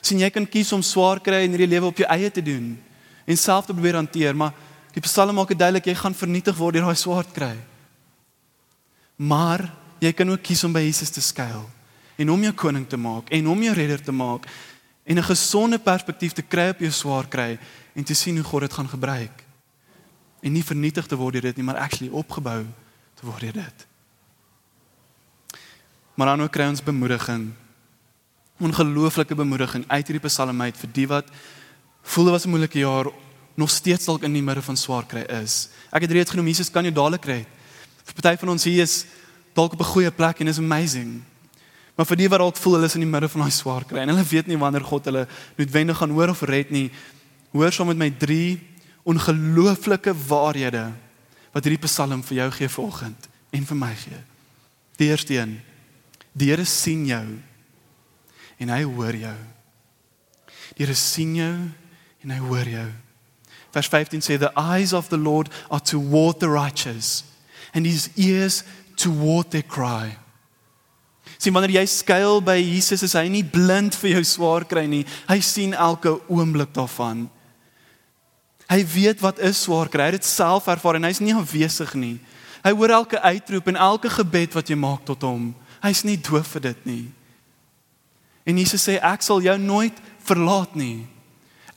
sien 0.02 0.22
jy 0.22 0.30
kan 0.34 0.48
kies 0.48 0.72
om 0.76 0.84
swaar 0.86 1.22
kry 1.24 1.44
in 1.46 1.56
hierdie 1.56 1.70
lewe 1.70 1.90
op 1.92 2.00
jou 2.00 2.08
eie 2.12 2.30
te 2.32 2.44
doen 2.44 2.72
en 3.30 3.38
self 3.38 3.68
te 3.68 3.76
probeer 3.76 4.00
hanteer, 4.00 4.34
maar 4.34 4.56
die 4.96 5.04
Psalm 5.06 5.36
maak 5.38 5.52
dit 5.52 5.60
duidelik 5.60 5.92
jy 5.92 5.98
gaan 6.00 6.16
vernietig 6.18 6.56
word 6.58 6.80
deur 6.80 6.88
daai 6.88 6.98
swaar 6.98 7.28
kry. 7.30 7.54
Maar 9.22 9.68
jy 10.02 10.10
kan 10.18 10.32
ook 10.34 10.42
kies 10.42 10.64
om 10.66 10.74
by 10.74 10.82
Jesus 10.88 11.14
te 11.14 11.22
skuil 11.22 11.68
en 12.20 12.32
hom 12.34 12.48
jou 12.48 12.56
koning 12.58 12.88
te 12.90 12.98
maak 13.00 13.30
en 13.36 13.52
hom 13.52 13.62
jou 13.64 13.76
redder 13.76 14.02
te 14.02 14.16
maak 14.16 14.48
en 15.06 15.18
'n 15.18 15.30
gesonde 15.30 15.78
perspektief 15.78 16.34
te 16.34 16.42
kry 16.42 16.70
op 16.70 16.80
jou 16.80 16.92
swaar 16.92 17.28
kry 17.28 17.60
en 17.96 18.04
te 18.04 18.16
sien 18.16 18.36
hoe 18.36 18.44
God 18.44 18.62
dit 18.62 18.74
gaan 18.74 18.90
gebruik. 18.90 19.49
En 20.42 20.52
nie 20.52 20.64
vernietig 20.64 21.06
te 21.06 21.16
word 21.16 21.34
deur 21.34 21.50
dit 21.50 21.56
nie, 21.56 21.66
maar 21.66 21.78
actually 21.78 22.12
opgebou 22.12 22.66
te 23.20 23.26
word 23.26 23.40
deur 23.40 23.54
dit. 23.54 23.88
Maar 26.16 26.28
dan 26.28 26.42
ook 26.42 26.52
kry 26.52 26.68
ons 26.68 26.84
bemoediging 26.84 27.50
ongelooflike 28.60 29.36
bemoediging 29.36 29.86
uit 29.88 30.08
hierdie 30.08 30.28
Psalm 30.28 30.62
uit 30.62 30.78
vir 30.78 30.92
die 30.94 31.08
wat 31.08 31.28
voel 32.12 32.26
dit 32.28 32.34
was 32.34 32.46
'n 32.46 32.50
moeilike 32.50 32.80
jaar 32.80 33.08
nog 33.56 33.70
steeds 33.70 34.06
dalk 34.06 34.24
in 34.24 34.34
die 34.34 34.42
midde 34.44 34.62
van 34.62 34.78
swaar 34.78 35.06
kry 35.06 35.24
is. 35.44 35.70
Ek 35.92 36.02
het 36.02 36.12
reeds 36.12 36.32
genoem 36.32 36.48
Jesus 36.48 36.72
kan 36.72 36.84
jou 36.84 36.94
dadelik 36.94 37.22
kry. 37.22 37.46
Vir 38.04 38.14
party 38.14 38.40
van 38.40 38.50
ons 38.50 38.64
hier 38.64 38.82
is 38.82 39.06
dalk 39.54 39.74
op 39.74 39.80
'n 39.80 39.94
goeie 39.94 40.12
plek 40.12 40.40
en 40.40 40.48
is 40.48 40.58
amazing. 40.58 41.22
Maar 41.96 42.06
vir 42.06 42.18
die 42.18 42.30
wat 42.30 42.40
dalk 42.40 42.58
voel 42.58 42.74
hulle 42.74 42.86
is 42.86 42.96
in 42.96 43.02
die 43.02 43.10
midde 43.10 43.30
van 43.30 43.42
daai 43.42 43.52
swaar 43.52 43.86
kry 43.86 44.00
en 44.00 44.10
hulle 44.10 44.24
weet 44.24 44.48
nie 44.48 44.58
wanneer 44.58 44.84
God 44.84 45.06
hulle 45.06 45.28
noodwendig 45.58 45.98
gaan 45.98 46.12
hoor 46.12 46.30
of 46.30 46.42
red 46.42 46.70
nie. 46.70 46.92
Hoor 47.52 47.72
saam 47.72 47.88
met 47.88 47.98
my 47.98 48.10
drie 48.10 48.60
ongelooflike 49.10 50.14
waarhede 50.28 50.90
wat 51.54 51.66
hierdie 51.66 51.82
Psalm 51.88 52.22
vir 52.26 52.44
jou 52.44 52.50
gee 52.60 52.70
vanoggend 52.70 53.30
en 53.56 53.66
vir 53.66 53.80
my 53.80 53.92
gee. 53.98 54.22
Die 55.02 55.10
eerste 55.10 55.34
een. 55.38 55.58
Die 56.38 56.52
Here 56.52 56.66
sien 56.66 57.06
jou 57.10 57.26
en 58.60 58.74
hy 58.74 58.84
hoor 58.84 59.16
jou. 59.16 59.38
Die 60.78 60.86
Here 60.86 60.96
sien 60.96 61.36
jou 61.40 61.54
en 62.24 62.34
hy 62.36 62.40
hoor 62.44 62.70
jou. 62.70 62.90
Vers 63.74 63.90
15 63.90 64.26
sê 64.26 64.38
the 64.38 64.54
eyes 64.58 64.94
of 64.94 65.10
the 65.10 65.18
Lord 65.18 65.50
are 65.70 65.82
toward 65.82 66.40
the 66.40 66.50
righteous 66.50 67.24
and 67.74 67.86
his 67.86 68.10
ears 68.16 68.64
toward 68.96 69.52
their 69.52 69.64
cry. 69.64 70.18
Sien 71.40 71.54
wanneer 71.56 71.78
jy 71.80 71.86
skuil 71.88 72.42
by 72.44 72.58
Jesus 72.60 73.06
is 73.06 73.16
hy 73.16 73.30
nie 73.32 73.46
blind 73.46 73.96
vir 74.02 74.18
jou 74.18 74.24
swaar 74.28 74.66
kry 74.68 74.84
nie. 74.90 75.06
Hy 75.30 75.40
sien 75.46 75.76
elke 75.78 76.18
oomblik 76.28 76.74
daarvan. 76.76 77.30
Hy 78.70 78.84
weet 78.86 79.22
wat 79.24 79.40
is 79.42 79.64
swaar 79.66 79.90
kry. 79.90 80.06
Hy 80.06 80.14
het 80.14 80.22
dit 80.22 80.30
self 80.30 80.68
ervaar 80.70 81.00
en 81.00 81.08
hy's 81.10 81.22
nie 81.24 81.34
afwesig 81.34 81.96
nie. 81.98 82.18
Hy 82.62 82.74
hoor 82.76 82.94
elke 83.00 83.22
uitroep 83.22 83.72
en 83.72 83.80
elke 83.80 84.12
gebed 84.14 84.54
wat 84.58 84.70
jy 84.70 84.78
maak 84.78 85.06
tot 85.08 85.24
hom. 85.26 85.54
Hy's 85.82 86.04
nie 86.06 86.20
doof 86.20 86.54
vir 86.58 86.70
dit 86.70 86.86
nie. 86.86 87.06
En 88.46 88.60
Jesus 88.60 88.84
sê 88.86 89.00
ek 89.02 89.26
sal 89.26 89.42
jou 89.42 89.56
nooit 89.62 89.96
verlaat 90.28 90.76
nie. 90.78 91.08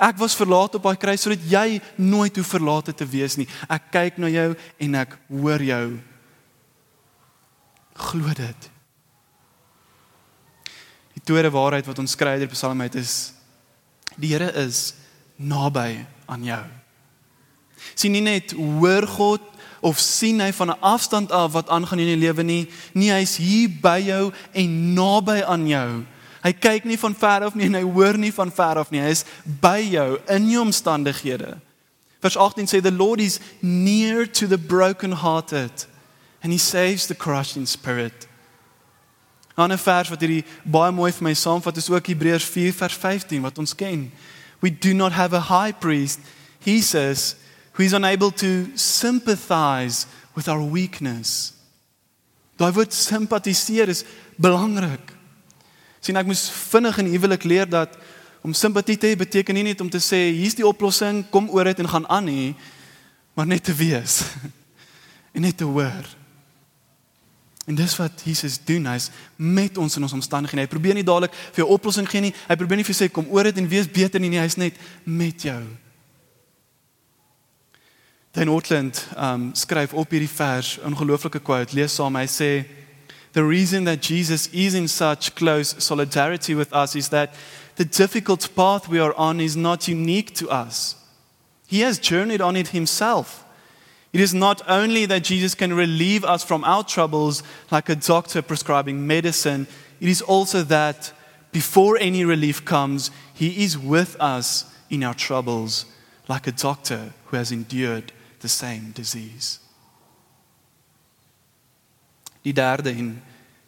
Ek 0.02 0.18
was 0.18 0.36
verlaat 0.36 0.74
op 0.76 0.84
daai 0.84 0.98
kruis 0.98 1.22
sodat 1.22 1.44
jy 1.46 1.78
nooit 2.00 2.36
hoef 2.36 2.52
verlate 2.56 2.92
te 2.96 3.06
wees 3.08 3.38
nie. 3.38 3.46
Ek 3.70 3.88
kyk 3.94 4.18
na 4.20 4.28
jou 4.32 4.50
en 4.82 4.98
ek 4.98 5.16
hoor 5.30 5.64
jou. 5.64 5.86
Glo 8.10 8.36
dit. 8.36 8.68
Die 11.16 11.24
tweede 11.24 11.52
waarheid 11.54 11.86
wat 11.86 12.00
ons 12.02 12.16
skryf 12.16 12.42
in 12.42 12.52
Psalm 12.52 12.80
8 12.82 12.98
is 13.00 13.16
die 14.18 14.32
Here 14.34 14.50
is 14.60 14.92
naby 15.38 16.02
aan 16.26 16.44
jou. 16.44 16.64
Sien 17.94 18.12
nie 18.12 18.24
net 18.24 18.52
hoor 18.52 19.06
God 19.06 19.40
of 19.82 19.98
sien 19.98 20.40
hy 20.40 20.52
van 20.52 20.70
'n 20.70 20.80
afstand 20.80 21.32
af 21.32 21.52
wat 21.52 21.68
aangaan 21.68 21.98
in 21.98 22.06
jou 22.06 22.16
lewe 22.16 22.42
nie, 22.42 22.68
nie 22.94 23.10
hy's 23.10 23.36
hier 23.36 23.68
by 23.68 23.98
jou 23.98 24.32
en 24.52 24.94
naby 24.94 25.42
aan 25.42 25.66
jou. 25.68 26.04
Hy 26.42 26.52
kyk 26.52 26.84
nie 26.84 26.98
van 26.98 27.14
ver 27.14 27.44
af 27.46 27.54
nie 27.54 27.66
en 27.66 27.74
hy 27.74 27.82
hoor 27.82 28.18
nie 28.18 28.32
van 28.32 28.50
ver 28.50 28.78
af 28.78 28.90
nie. 28.90 29.00
Hy 29.00 29.10
is 29.10 29.24
by 29.44 29.78
jou 29.78 30.18
in 30.28 30.50
jou 30.50 30.64
omstandighede. 30.64 31.60
Vers 32.20 32.36
18 32.36 32.66
sê 32.66 32.80
the 32.82 32.90
Lord 32.90 33.20
is 33.20 33.40
near 33.60 34.26
to 34.26 34.46
the 34.46 34.58
broken-hearted 34.58 35.86
and 36.42 36.52
he 36.52 36.58
saves 36.58 37.06
the 37.06 37.14
crushed 37.14 37.56
in 37.56 37.66
spirit. 37.66 38.26
'n 39.56 39.62
Ander 39.62 39.78
vers 39.78 40.08
wat 40.08 40.20
hierdie 40.20 40.44
baie 40.64 40.92
mooi 40.92 41.12
vir 41.12 41.22
my 41.22 41.34
saamvat 41.34 41.76
is 41.76 41.90
ook 41.90 42.06
Hebreërs 42.06 42.44
4 42.44 42.72
vers 42.72 42.94
15 42.94 43.42
wat 43.42 43.58
ons 43.58 43.74
ken. 43.74 44.10
We 44.60 44.70
do 44.70 44.94
not 44.94 45.12
have 45.12 45.36
a 45.36 45.40
high 45.40 45.78
priest, 45.78 46.20
he 46.58 46.80
says, 46.80 47.36
who 47.72 47.82
is 47.84 47.92
unable 47.92 48.30
to 48.30 48.66
sympathize 48.74 50.06
with 50.36 50.48
our 50.48 50.62
weakness. 50.62 51.54
Daai 52.60 52.72
woord 52.72 52.92
simpatiseer 52.92 53.88
is 53.88 54.04
belangrik 54.36 55.12
sien 56.02 56.18
ek 56.18 56.26
moes 56.26 56.48
vinnig 56.72 56.98
in 56.98 57.12
huwelik 57.14 57.44
leer 57.46 57.68
dat 57.70 57.94
om 58.42 58.54
simpatie 58.58 58.98
te 58.98 59.12
hê 59.12 59.18
beteken 59.18 59.54
nie 59.54 59.68
net 59.68 59.80
om 59.84 59.90
te 59.90 60.00
sê 60.02 60.18
hier's 60.34 60.56
die 60.58 60.66
oplossing, 60.66 61.22
kom 61.30 61.46
oor 61.54 61.70
dit 61.70 61.78
en 61.78 61.90
gaan 61.92 62.08
aan 62.10 62.26
nie, 62.26 62.48
maar 63.38 63.46
net 63.46 63.62
te 63.68 63.74
wees 63.78 64.24
en 65.34 65.46
net 65.46 65.60
te 65.60 65.68
hoor. 65.68 66.08
En 67.70 67.78
dis 67.78 67.94
wat 67.94 68.24
Jesus 68.26 68.58
doen, 68.66 68.88
hy's 68.90 69.12
met 69.38 69.78
ons 69.78 69.94
in 69.94 70.02
ons 70.02 70.16
omstandighede. 70.18 70.64
Hy 70.64 70.72
probeer 70.72 70.98
nie 70.98 71.06
dadelik 71.06 71.36
vir 71.54 71.62
jou 71.62 71.68
oplossing 71.70 72.08
gee 72.10 72.24
nie. 72.24 72.32
Hy 72.48 72.56
probeer 72.58 72.80
nie 72.80 72.86
vir 72.88 72.96
sê 72.98 73.06
kom 73.06 73.30
oor 73.30 73.46
dit 73.46 73.60
en 73.62 73.70
wees 73.70 73.86
beter 73.86 74.18
nie, 74.18 74.32
nie. 74.34 74.42
hy's 74.42 74.58
net 74.58 74.80
met 75.06 75.46
jou. 75.46 75.60
Dan 78.32 78.48
Ortland 78.48 79.08
um 79.16 79.50
skryf 79.52 79.92
op 79.92 80.10
hierdie 80.10 80.28
vers 80.28 80.78
ongelooflike 80.80 81.42
quote. 81.44 81.74
Lees 81.76 81.92
saam, 81.92 82.16
hy 82.16 82.24
sê 82.24 82.64
the 83.32 83.44
reason 83.44 83.84
that 83.84 84.00
Jesus 84.00 84.48
is 84.52 84.74
in 84.74 84.88
such 84.88 85.34
close 85.34 85.74
solidarity 85.78 86.54
with 86.54 86.72
us 86.72 86.96
is 86.96 87.08
that 87.08 87.34
the 87.76 87.84
difficult 87.84 88.54
path 88.56 88.88
we 88.88 88.98
are 88.98 89.14
on 89.16 89.40
is 89.40 89.56
not 89.56 89.88
unique 89.88 90.34
to 90.34 90.48
us. 90.48 90.96
He 91.66 91.80
has 91.80 91.98
journeyed 91.98 92.40
on 92.40 92.56
it 92.56 92.68
himself. 92.68 93.44
It 94.12 94.20
is 94.20 94.34
not 94.34 94.62
only 94.68 95.06
that 95.06 95.24
Jesus 95.24 95.54
can 95.54 95.72
relieve 95.72 96.24
us 96.24 96.44
from 96.44 96.64
our 96.64 96.84
troubles 96.84 97.42
like 97.70 97.88
a 97.88 97.96
doctor 97.96 98.42
prescribing 98.42 99.06
medicine, 99.06 99.66
it 100.00 100.08
is 100.08 100.20
also 100.20 100.62
that 100.62 101.12
before 101.52 101.98
any 101.98 102.24
relief 102.24 102.64
comes, 102.64 103.10
He 103.34 103.64
is 103.64 103.76
with 103.76 104.16
us 104.20 104.66
in 104.88 105.02
our 105.04 105.14
troubles, 105.14 105.86
like 106.28 106.46
a 106.46 106.52
doctor 106.52 107.12
who 107.26 107.36
has 107.36 107.52
endured 107.52 108.12
the 108.42 108.48
same 108.48 108.92
disease. 108.92 109.58
Die 112.42 112.52
derde 112.52 112.90
en 112.90 113.22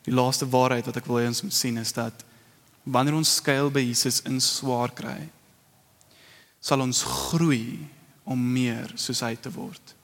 die 0.05 0.13
laaste 0.15 0.49
waarheid 0.51 0.87
wat 0.89 0.99
ek 0.99 1.07
wil 1.09 1.23
hê 1.23 1.29
ons 1.31 1.45
moet 1.47 1.55
sien 1.55 1.79
is 1.81 1.95
dat 1.95 2.25
wanneer 2.85 3.17
ons 3.17 3.37
skuil 3.39 3.71
by 3.73 3.81
Jesus 3.87 4.21
in 4.29 4.41
swaar 4.43 4.93
kry, 4.93 5.31
sal 6.61 6.83
ons 6.85 7.05
groei 7.07 7.79
om 8.29 8.41
meer 8.41 8.93
soos 9.01 9.23
hy 9.25 9.33
te 9.41 9.53
word. 9.55 9.95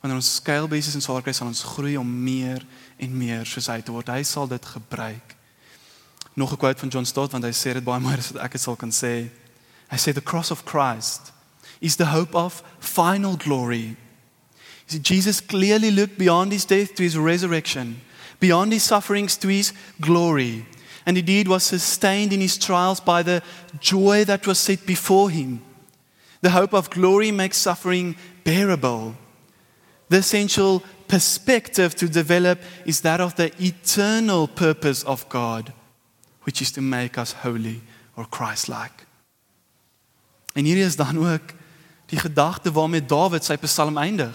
Wanneer 0.00 0.20
ons 0.22 0.34
skuil 0.38 0.70
by 0.70 0.78
Jesus 0.78 0.96
in 0.96 1.04
swaar 1.04 1.24
kry, 1.26 1.34
sal 1.36 1.50
ons 1.50 1.64
groei 1.74 1.98
om 2.00 2.08
meer 2.08 2.64
en 3.02 3.18
meer 3.18 3.44
soos 3.48 3.68
hy 3.72 3.80
te 3.84 3.92
word. 3.92 4.14
Hy 4.14 4.24
sal 4.24 4.48
dit 4.48 4.72
gebruik. 4.76 5.34
Nog 6.36 6.52
'n 6.52 6.60
quote 6.60 6.78
van 6.78 6.88
John 6.88 7.04
Stott 7.04 7.32
want 7.32 7.44
hy 7.44 7.52
sê 7.52 7.72
dit 7.74 7.84
baie 7.84 8.00
mooi 8.00 8.16
sodat 8.20 8.44
ek 8.44 8.52
dit 8.52 8.60
sal 8.60 8.76
kan 8.76 8.92
sê. 8.92 9.28
Hy 9.90 9.96
sê 9.96 10.14
the 10.14 10.22
cross 10.22 10.50
of 10.50 10.64
Christ 10.64 11.32
is 11.80 11.96
the 11.96 12.06
hope 12.06 12.34
of 12.34 12.62
final 12.78 13.36
glory. 13.36 13.96
See, 14.86 14.98
Jesus 14.98 15.40
clearly 15.40 15.90
looked 15.90 16.18
beyond 16.18 16.52
his 16.52 16.64
death 16.64 16.94
to 16.94 17.02
his 17.02 17.18
resurrection, 17.18 18.00
beyond 18.40 18.72
his 18.72 18.84
sufferings 18.84 19.36
to 19.38 19.48
his 19.48 19.72
glory, 20.00 20.66
and 21.04 21.18
indeed 21.18 21.48
was 21.48 21.64
sustained 21.64 22.32
in 22.32 22.40
his 22.40 22.58
trials 22.58 23.00
by 23.00 23.22
the 23.22 23.42
joy 23.80 24.24
that 24.24 24.46
was 24.46 24.58
set 24.58 24.86
before 24.86 25.30
him. 25.30 25.62
The 26.40 26.50
hope 26.50 26.74
of 26.74 26.90
glory 26.90 27.32
makes 27.32 27.56
suffering 27.56 28.16
bearable. 28.44 29.16
The 30.08 30.18
essential 30.18 30.82
perspective 31.08 31.94
to 31.96 32.08
develop 32.08 32.60
is 32.84 33.00
that 33.00 33.20
of 33.20 33.34
the 33.34 33.52
eternal 33.62 34.46
purpose 34.46 35.02
of 35.02 35.28
God, 35.28 35.72
which 36.42 36.62
is 36.62 36.70
to 36.72 36.80
make 36.80 37.18
us 37.18 37.32
holy 37.32 37.82
or 38.16 38.24
Christ-like. 38.24 39.06
En 40.54 40.64
hierdie 40.64 40.84
is 40.84 40.96
dan 40.96 41.18
ook 41.18 41.52
die 42.06 42.18
gedagte 42.18 42.72
waarmee 42.74 43.04
Dawid 43.04 43.44
sy 43.44 43.56
Psalm 43.56 43.96
eindig. 43.98 44.34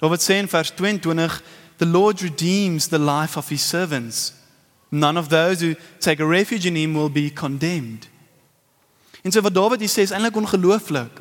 Dawid 0.00 0.22
sê 0.22 0.40
in 0.40 0.48
vers 0.48 0.72
22, 0.74 1.42
"The 1.76 1.86
Lord 1.86 2.20
redeems 2.20 2.88
the 2.88 2.98
life 2.98 3.36
of 3.36 3.48
his 3.48 3.68
servants. 3.68 4.32
None 4.90 5.18
of 5.18 5.28
those 5.28 5.64
who 5.64 5.74
take 5.98 6.22
a 6.22 6.26
refuge 6.26 6.66
in 6.66 6.76
him 6.76 6.94
will 6.94 7.10
be 7.10 7.30
condemned." 7.32 8.08
En 9.22 9.32
so 9.32 9.40
wat 9.40 9.54
Dawid 9.54 9.80
hier 9.80 9.88
sê 9.88 10.02
is 10.02 10.10
eintlik 10.10 10.36
ongelooflik. 10.36 11.20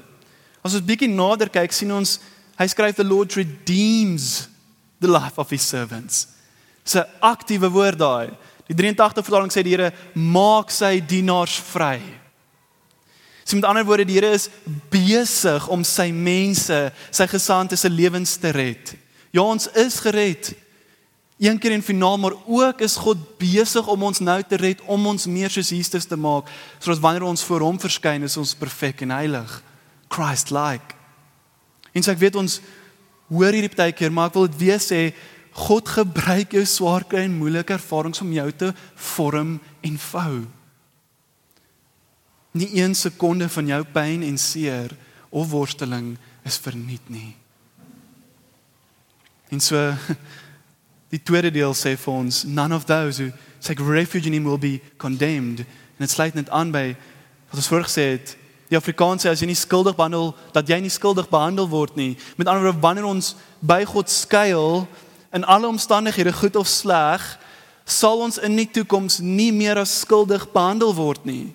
As 0.63 0.73
ons 0.73 0.83
bietjie 0.83 1.09
nader 1.09 1.49
kyk, 1.49 1.71
sien 1.71 1.91
ons 1.91 2.19
hy 2.59 2.67
skryf 2.67 2.95
the 2.95 3.03
Lord 3.03 3.35
redeems 3.35 4.47
the 4.99 5.07
life 5.07 5.37
of 5.39 5.49
his 5.49 5.67
servants. 5.67 6.27
Dis 6.83 6.95
'n 6.95 7.07
aktiewe 7.21 7.69
woord 7.69 7.97
daai. 7.97 8.37
Die 8.67 8.75
83 8.75 9.23
vertaling 9.23 9.51
sê 9.51 9.63
die 9.63 9.75
Here 9.75 9.93
maak 10.13 10.71
sy 10.71 10.99
dienaars 10.99 11.59
vry. 11.73 12.18
So 13.49 13.55
met 13.55 13.65
ander 13.65 13.85
woorde, 13.85 14.05
die 14.05 14.13
Here 14.19 14.29
is 14.29 14.45
besig 14.93 15.63
om 15.73 15.81
sy 15.81 16.11
mense, 16.13 16.75
sy 17.09 17.25
gesande 17.31 17.77
se 17.81 17.89
lewens 17.89 18.35
te 18.37 18.51
red. 18.53 18.91
Ja, 19.33 19.41
ons 19.41 19.65
is 19.73 19.95
gered. 20.05 20.51
Een 21.41 21.57
keer 21.57 21.73
en 21.73 21.81
finaal, 21.81 22.19
maar 22.21 22.35
ook 22.45 22.83
is 22.85 22.99
God 23.01 23.23
besig 23.41 23.87
om 23.89 24.05
ons 24.05 24.21
nou 24.21 24.35
te 24.45 24.59
red 24.61 24.83
om 24.85 25.07
ons 25.09 25.25
meer 25.25 25.49
soos 25.49 25.71
Jesus 25.73 26.05
te 26.05 26.19
maak, 26.19 26.51
sodat 26.77 27.01
wanneer 27.01 27.25
ons 27.25 27.45
voor 27.47 27.65
hom 27.65 27.79
verskyn, 27.81 28.27
is 28.27 28.37
ons 28.37 28.53
perfek 28.59 29.01
en 29.07 29.15
heilig, 29.17 29.57
Christ-like. 30.13 30.93
En 31.89 32.05
so 32.05 32.13
ek 32.13 32.21
weet 32.21 32.37
ons 32.37 32.59
hoor 33.33 33.57
hierdie 33.57 33.73
baie 33.73 33.97
keer, 33.97 34.13
maar 34.13 34.29
ek 34.29 34.37
wil 34.37 34.49
dit 34.51 34.61
weer 34.61 34.83
sê, 34.83 35.01
God 35.57 35.89
gebruik 35.89 36.53
jou 36.53 36.67
swaar 36.69 37.09
kry 37.09 37.25
en 37.25 37.41
moeilike 37.41 37.73
ervarings 37.79 38.21
om 38.21 38.29
jou 38.29 38.47
te 38.61 38.73
vorm 39.09 39.57
en 39.81 40.01
vou. 40.11 40.45
Nie 42.51 42.81
een 42.81 42.95
sekonde 42.95 43.49
van 43.49 43.67
jou 43.67 43.83
pyn 43.93 44.23
en 44.23 44.37
seer 44.37 44.95
of 45.29 45.49
worsteling 45.49 46.17
is 46.43 46.57
verniet 46.57 47.09
nie. 47.09 47.35
En 49.49 49.59
so 49.59 49.93
die 51.13 51.21
tweede 51.23 51.51
deel 51.51 51.73
sê 51.73 51.95
vir 51.97 52.13
ons 52.13 52.43
none 52.43 52.75
of 52.75 52.85
those 52.89 53.21
who 53.21 53.31
take 53.61 53.83
refuge 53.83 54.27
in 54.27 54.33
him 54.33 54.43
will 54.43 54.61
be 54.61 54.79
condemned. 54.97 55.59
En 55.97 56.05
dit 56.05 56.09
sluit 56.09 56.33
net 56.33 56.49
aan 56.49 56.71
by 56.71 56.93
wat 57.49 57.61
ons 57.61 57.69
voorgesê 57.69 58.05
het. 58.15 58.35
Die 58.69 58.77
Afrikaans 58.77 59.25
sê 59.25 59.31
as 59.31 59.41
jy 59.41 59.49
nie 59.49 59.57
skuldig 59.57 59.97
behandel 59.97 60.35
dat 60.53 60.69
jy 60.69 60.77
nie 60.81 60.93
skuldig 60.93 61.29
behandel 61.29 61.69
word 61.69 61.97
nie. 61.97 62.13
Met 62.37 62.47
ander 62.47 62.67
woorde 62.67 62.81
wanneer 62.81 63.09
ons 63.09 63.33
by 63.65 63.81
God 63.89 64.09
skuil 64.13 64.85
in 65.33 65.45
alle 65.45 65.69
omstandighede 65.69 66.33
goed 66.33 66.57
of 66.57 66.69
sleg, 66.69 67.23
sal 67.89 68.21
ons 68.21 68.37
in 68.45 68.53
die 68.57 68.69
toekoms 68.69 69.17
nie 69.25 69.49
meer 69.53 69.81
as 69.81 69.99
skuldig 70.03 70.45
behandel 70.53 70.93
word 70.97 71.25
nie. 71.25 71.49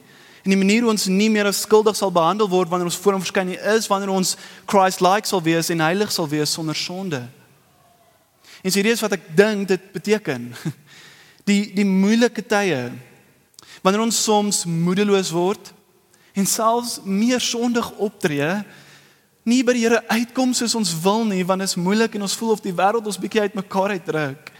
En 0.45 0.53
die 0.53 0.61
manier 0.61 0.85
hoe 0.85 0.93
ons 0.93 1.07
nie 1.09 1.31
meer 1.33 1.49
as 1.49 1.63
skuldig 1.65 1.97
sal 1.97 2.13
behandel 2.13 2.49
word 2.53 2.69
wanneer 2.69 2.91
ons 2.91 2.99
voor 3.01 3.17
hom 3.17 3.23
verskyn 3.25 3.55
is 3.57 3.89
wanneer 3.89 4.13
ons 4.13 4.35
Christ-like 4.69 5.29
sal 5.29 5.41
wees 5.43 5.71
en 5.73 5.81
heilig 5.81 6.13
sal 6.13 6.29
wees 6.29 6.53
sonder 6.53 6.77
sonde. 6.77 7.23
En 8.61 8.69
so 8.69 8.77
hierdie 8.77 8.93
is 8.93 9.05
wat 9.05 9.17
ek 9.17 9.31
dink 9.37 9.69
dit 9.73 9.91
beteken. 9.97 10.51
Die 11.49 11.75
die 11.77 11.85
moeilike 11.85 12.41
tye 12.41 12.89
wanneer 13.85 14.01
ons 14.01 14.17
soms 14.25 14.63
moedeloos 14.65 15.29
word 15.35 15.75
en 16.33 16.47
selfs 16.49 16.95
meer 17.05 17.43
sondig 17.45 17.91
optree, 18.01 18.63
nie 19.45 19.59
by 19.61 19.75
die 19.77 19.83
Here 19.85 20.01
uitkom 20.09 20.55
soos 20.57 20.73
ons 20.79 20.95
wil 21.05 21.27
nie, 21.29 21.43
want 21.45 21.61
dit 21.61 21.69
is 21.69 21.77
moeilik 21.77 22.17
en 22.17 22.25
ons 22.25 22.37
voel 22.41 22.55
of 22.55 22.63
die 22.65 22.73
wêreld 22.73 23.05
ons 23.05 23.21
bietjie 23.21 23.45
uitmekaar 23.45 23.99
uitdruk 23.99 24.54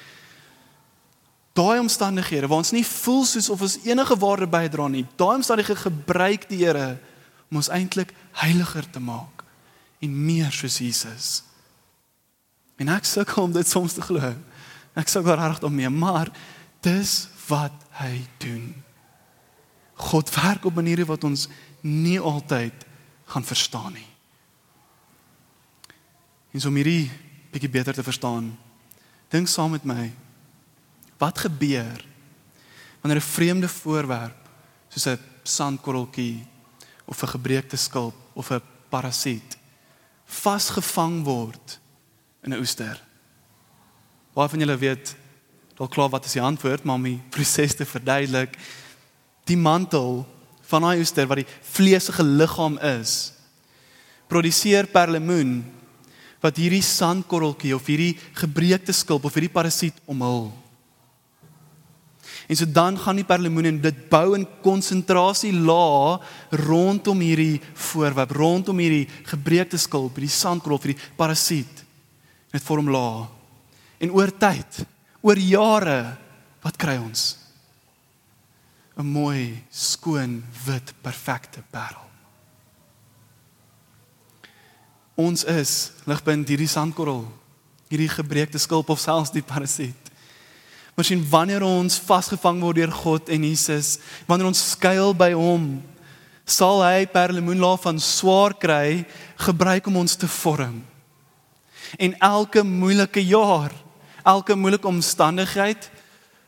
daai 1.55 1.79
omstandighede 1.79 2.49
waar 2.51 2.65
ons 2.65 2.75
nie 2.75 2.85
voel 2.87 3.25
soos 3.29 3.49
of 3.53 3.63
ons 3.63 3.79
enige 3.87 4.17
waarde 4.19 4.49
bydra 4.51 4.89
nie, 4.91 5.05
daai 5.17 5.39
omstandighede 5.39 5.87
gebruik 5.87 6.49
die 6.51 6.65
Here 6.65 6.97
om 7.51 7.61
ons 7.63 7.71
eintlik 7.71 8.11
heiliger 8.43 8.87
te 8.91 9.03
maak 9.03 9.45
en 10.03 10.15
meer 10.27 10.51
soos 10.53 10.81
Jesus. 10.83 11.29
En 12.83 12.91
ek 12.91 13.07
sukkel 13.07 13.47
om 13.47 13.53
dit 13.55 13.69
soms 13.69 13.95
te 13.95 14.03
glo. 14.03 14.33
Ek 14.99 15.11
sukkel 15.11 15.39
reg 15.39 15.63
om 15.65 15.75
mee, 15.75 15.91
maar 15.91 16.31
dis 16.85 17.29
wat 17.47 17.77
hy 18.01 18.19
doen. 18.43 18.73
God 20.11 20.33
werk 20.35 20.67
op 20.67 20.75
maniere 20.75 21.07
wat 21.07 21.25
ons 21.25 21.47
nie 21.87 22.19
altyd 22.19 22.85
gaan 23.31 23.47
verstaan 23.47 23.95
nie. 23.95 24.09
En 26.55 26.61
so 26.61 26.71
om 26.71 26.77
hierdie 26.79 27.09
bietjie 27.55 27.71
beter 27.71 27.95
te 27.95 28.05
verstaan, 28.07 28.51
dink 29.31 29.49
saam 29.51 29.75
met 29.75 29.87
my 29.87 30.11
Wat 31.19 31.39
gebeur 31.39 32.05
wanneer 33.01 33.21
'n 33.21 33.31
vreemde 33.35 33.69
voorwerp 33.69 34.49
soos 34.89 35.07
'n 35.07 35.19
sandkorreltjie 35.43 36.47
of 37.05 37.23
'n 37.23 37.35
gebreekte 37.37 37.77
skulp 37.77 38.15
of 38.33 38.51
'n 38.51 38.63
parasiet 38.89 39.59
vasgevang 40.25 41.25
word 41.25 41.81
in 42.43 42.53
'n 42.53 42.59
oester? 42.59 43.03
Baie 44.35 44.49
van 44.49 44.59
julle 44.59 44.77
weet 44.77 45.17
dalk 45.77 45.91
klaar 45.91 46.11
wat 46.11 46.25
is 46.25 46.33
die 46.33 46.43
antwoord, 46.43 46.85
maar 46.85 46.95
om 46.95 47.03
die 47.03 47.21
proses 47.35 47.75
te 47.75 47.85
verduidelik, 47.85 48.57
die 49.45 49.57
mantel 49.57 50.27
van 50.63 50.83
daai 50.83 50.99
oester 50.99 51.27
wat 51.27 51.43
die 51.43 51.53
vleesige 51.63 52.23
liggaam 52.23 52.79
is, 52.79 53.33
produseer 54.27 54.87
perlemoen 54.87 55.65
wat 56.41 56.57
hierdie 56.57 56.83
sandkorreltjie 56.83 57.75
of 57.75 57.87
hierdie 57.87 58.19
gebreekte 58.33 58.93
skulp 58.93 59.25
of 59.25 59.35
hierdie 59.35 59.53
parasiet 59.53 59.97
omhul. 60.05 60.64
En 62.47 62.57
so 62.57 62.67
dan 62.69 62.99
gaan 62.99 63.17
die 63.17 63.25
perlemoen 63.25 63.65
en 63.65 63.81
dit 63.81 64.09
bou 64.09 64.37
'n 64.37 64.47
konsentrasie 64.63 65.53
laag 65.53 66.21
rondom 66.51 67.21
hierdie 67.21 67.61
voorwerp, 67.75 68.31
rondom 68.31 68.79
hierdie 68.79 69.09
gebreekte 69.25 69.79
skulp, 69.79 70.17
hierdie 70.17 70.35
sandkrop, 70.35 70.83
hierdie 70.83 71.03
parasiet. 71.17 71.85
Dit 72.51 72.63
vorm 72.63 72.91
laag. 72.91 73.29
En 73.99 74.11
oor 74.11 74.31
tyd, 74.39 74.87
oor 75.21 75.39
jare, 75.39 76.17
wat 76.63 76.77
kry 76.77 76.97
ons? 76.97 77.37
'n 78.97 79.07
Mooi, 79.07 79.65
skoon, 79.71 80.45
wit, 80.67 80.95
perfekte 81.03 81.63
parel. 81.71 82.05
Ons 85.15 85.45
is 85.45 85.93
ligpunt 86.07 86.49
hierdie 86.49 86.71
sandkorrel, 86.71 87.25
hierdie 87.89 88.11
gebreekte 88.11 88.59
skulp 88.59 88.89
of 88.91 88.99
selfs 88.99 89.31
die 89.31 89.43
parasiet. 89.43 90.04
Maar 90.95 91.05
sien 91.05 91.25
wanneer 91.31 91.63
ons 91.67 91.99
vasgevang 92.07 92.61
word 92.63 92.79
deur 92.79 92.93
God 92.95 93.31
en 93.33 93.47
Jesus, 93.49 93.99
wanneer 94.29 94.47
ons 94.53 94.63
skuil 94.75 95.15
by 95.19 95.33
hom, 95.35 95.83
sal 96.47 96.85
hy 96.85 97.07
perlemoenlaag 97.11 97.81
van 97.83 97.99
swaar 98.03 98.55
kry 98.61 99.03
gebruik 99.43 99.89
om 99.91 100.03
ons 100.05 100.15
te 100.17 100.29
vorm. 100.31 100.83
En 101.99 102.15
elke 102.23 102.63
moeilike 102.63 103.23
jaar, 103.27 103.73
elke 104.23 104.55
moeilike 104.55 104.89
omstandigheid 104.89 105.91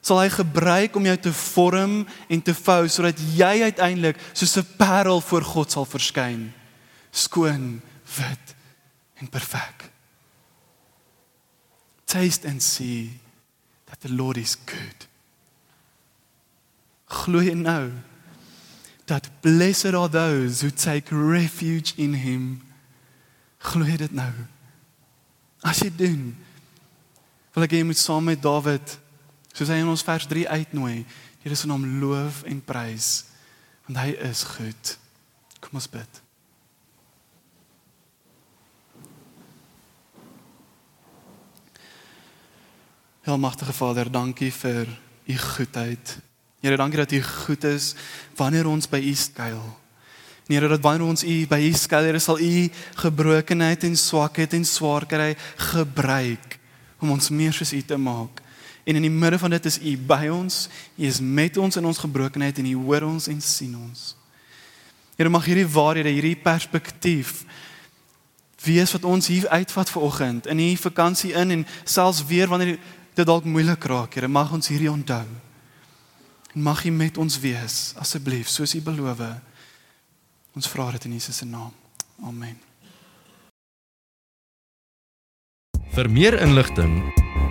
sal 0.07 0.21
hy 0.23 0.29
gebruik 0.31 0.95
om 0.97 1.09
jou 1.09 1.17
te 1.19 1.33
vorm 1.35 1.99
en 2.31 2.43
te 2.43 2.55
vou 2.55 2.85
sodat 2.93 3.19
jy 3.35 3.67
uiteindelik 3.67 4.21
soos 4.33 4.57
'n 4.57 4.77
parel 4.79 5.21
voor 5.21 5.43
God 5.43 5.73
sal 5.73 5.85
verskyn. 5.85 6.53
Skoon, 7.11 7.83
wit 8.17 8.55
en 9.19 9.29
perfek. 9.29 9.91
Taste 12.07 12.47
and 12.47 12.63
see 12.63 13.26
that 14.01 14.09
the 14.09 14.15
Lord 14.15 14.37
is 14.37 14.57
good. 14.67 15.07
Glo 17.07 17.41
jy 17.41 17.55
nou 17.55 17.93
dat 19.07 19.29
blessed 19.41 19.95
are 19.95 20.09
those 20.11 20.61
who 20.61 20.71
take 20.71 21.15
refuge 21.15 21.95
in 21.97 22.15
him? 22.15 22.63
Glo 23.63 23.87
jy 23.87 23.97
dit 24.03 24.15
nou? 24.15 24.33
As 25.63 25.81
jy 25.83 25.93
doen, 25.95 26.35
wil 27.55 27.67
ek 27.67 27.77
hê 27.77 27.83
jy 27.83 27.89
moet 27.89 28.01
saam 28.01 28.27
met 28.27 28.43
Dawid 28.43 28.99
soos 29.57 29.71
hy 29.73 29.79
in 29.81 29.89
ons 29.89 30.05
vers 30.05 30.27
3 30.29 30.45
uitnooi, 30.51 31.07
Here 31.47 31.55
se 31.55 31.67
naam 31.67 32.01
loof 32.01 32.43
en 32.43 32.59
prys 32.59 33.25
want 33.87 34.01
hy 34.03 34.17
is 34.27 34.43
goed. 34.43 34.97
Kom 35.63 35.79
ons 35.79 35.87
bid. 35.87 36.26
Almagtige 43.27 43.73
Vader, 43.73 44.11
dankie 44.11 44.53
vir 44.55 44.87
u 45.27 45.37
goedheid. 45.39 46.19
Here, 46.61 46.77
dankie 46.77 46.99
dat 46.99 47.13
u 47.13 47.23
goed 47.23 47.65
is 47.65 47.95
wanneer 48.39 48.67
ons 48.71 48.87
by 48.87 49.01
u 49.03 49.15
skuil. 49.15 49.65
Here, 50.47 50.69
dat 50.69 50.81
wanneer 50.81 51.09
ons 51.09 51.25
u 51.25 51.47
by 51.51 51.59
u 51.59 51.73
skuil, 51.73 52.05
Here, 52.07 52.19
sal 52.23 52.39
u 52.39 52.71
gebrokenheid 53.03 53.83
en 53.83 53.97
swakheid 53.99 54.53
en 54.55 54.65
swaarkry 54.65 55.35
gebruik 55.73 56.59
om 57.03 57.11
ons 57.11 57.31
meer 57.35 57.53
soos 57.53 57.73
u 57.73 57.83
te 57.83 57.99
maak. 57.99 58.39
En 58.87 58.95
in 58.95 59.03
die 59.03 59.11
midde 59.11 59.41
van 59.43 59.51
dit 59.51 59.67
is 59.67 59.81
u 59.83 59.97
by 59.99 60.29
ons. 60.31 60.69
U 60.95 61.07
is 61.07 61.19
met 61.21 61.57
ons 61.57 61.77
in 61.77 61.85
ons 61.85 61.99
gebrokenheid 61.99 62.59
en 62.63 62.69
u 62.71 62.75
hoor 62.87 63.09
ons 63.09 63.27
en 63.27 63.41
sien 63.43 63.75
ons. 63.75 64.13
Here, 65.17 65.29
mag 65.29 65.49
hierdie 65.51 65.67
waarhede, 65.67 66.15
hierdie 66.15 66.39
perspektief 66.39 67.43
wees 68.63 68.95
wat 68.95 69.05
ons 69.05 69.27
hier 69.27 69.49
uitvat 69.49 69.91
vir 69.91 70.03
oggend 70.03 70.47
in 70.47 70.63
hierdie 70.63 70.81
vakansie 70.81 71.35
in 71.35 71.51
en 71.51 71.67
selfs 71.85 72.23
weer 72.27 72.49
wanneer 72.49 72.79
dit 73.17 73.27
dalk 73.27 73.49
moeilik 73.49 73.85
raak, 73.85 74.15
Here, 74.15 74.29
mag 74.29 74.53
ons 74.53 74.69
hierdie 74.69 74.93
onthou. 74.93 75.27
En 76.55 76.63
mag 76.63 76.85
U 76.85 76.91
met 76.91 77.19
ons 77.19 77.41
wees, 77.41 77.95
asseblief, 78.01 78.49
soos 78.49 78.77
U 78.77 78.81
beloof. 78.85 79.25
Ons 80.57 80.69
vra 80.73 80.91
dit 80.97 81.05
in 81.05 81.13
Jesus 81.13 81.37
se 81.37 81.45
naam. 81.45 81.73
Amen. 82.25 82.57
Vir 85.97 86.11
meer 86.13 86.35
inligting 86.45 86.99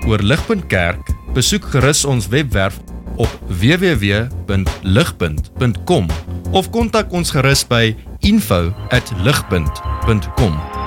oor 0.05 0.21
Ligpunt 0.21 0.69
Kerk, 0.69 1.01
besoek 1.33 1.65
gerus 1.73 2.05
ons 2.05 2.29
webwerf 2.29 2.77
op 3.17 3.31
www.ligpunt.com 3.49 6.05
of 6.53 6.69
kontak 6.69 7.09
ons 7.13 7.31
gerus 7.33 7.65
by 7.67 7.95
info@ligpunt.com 8.21 10.84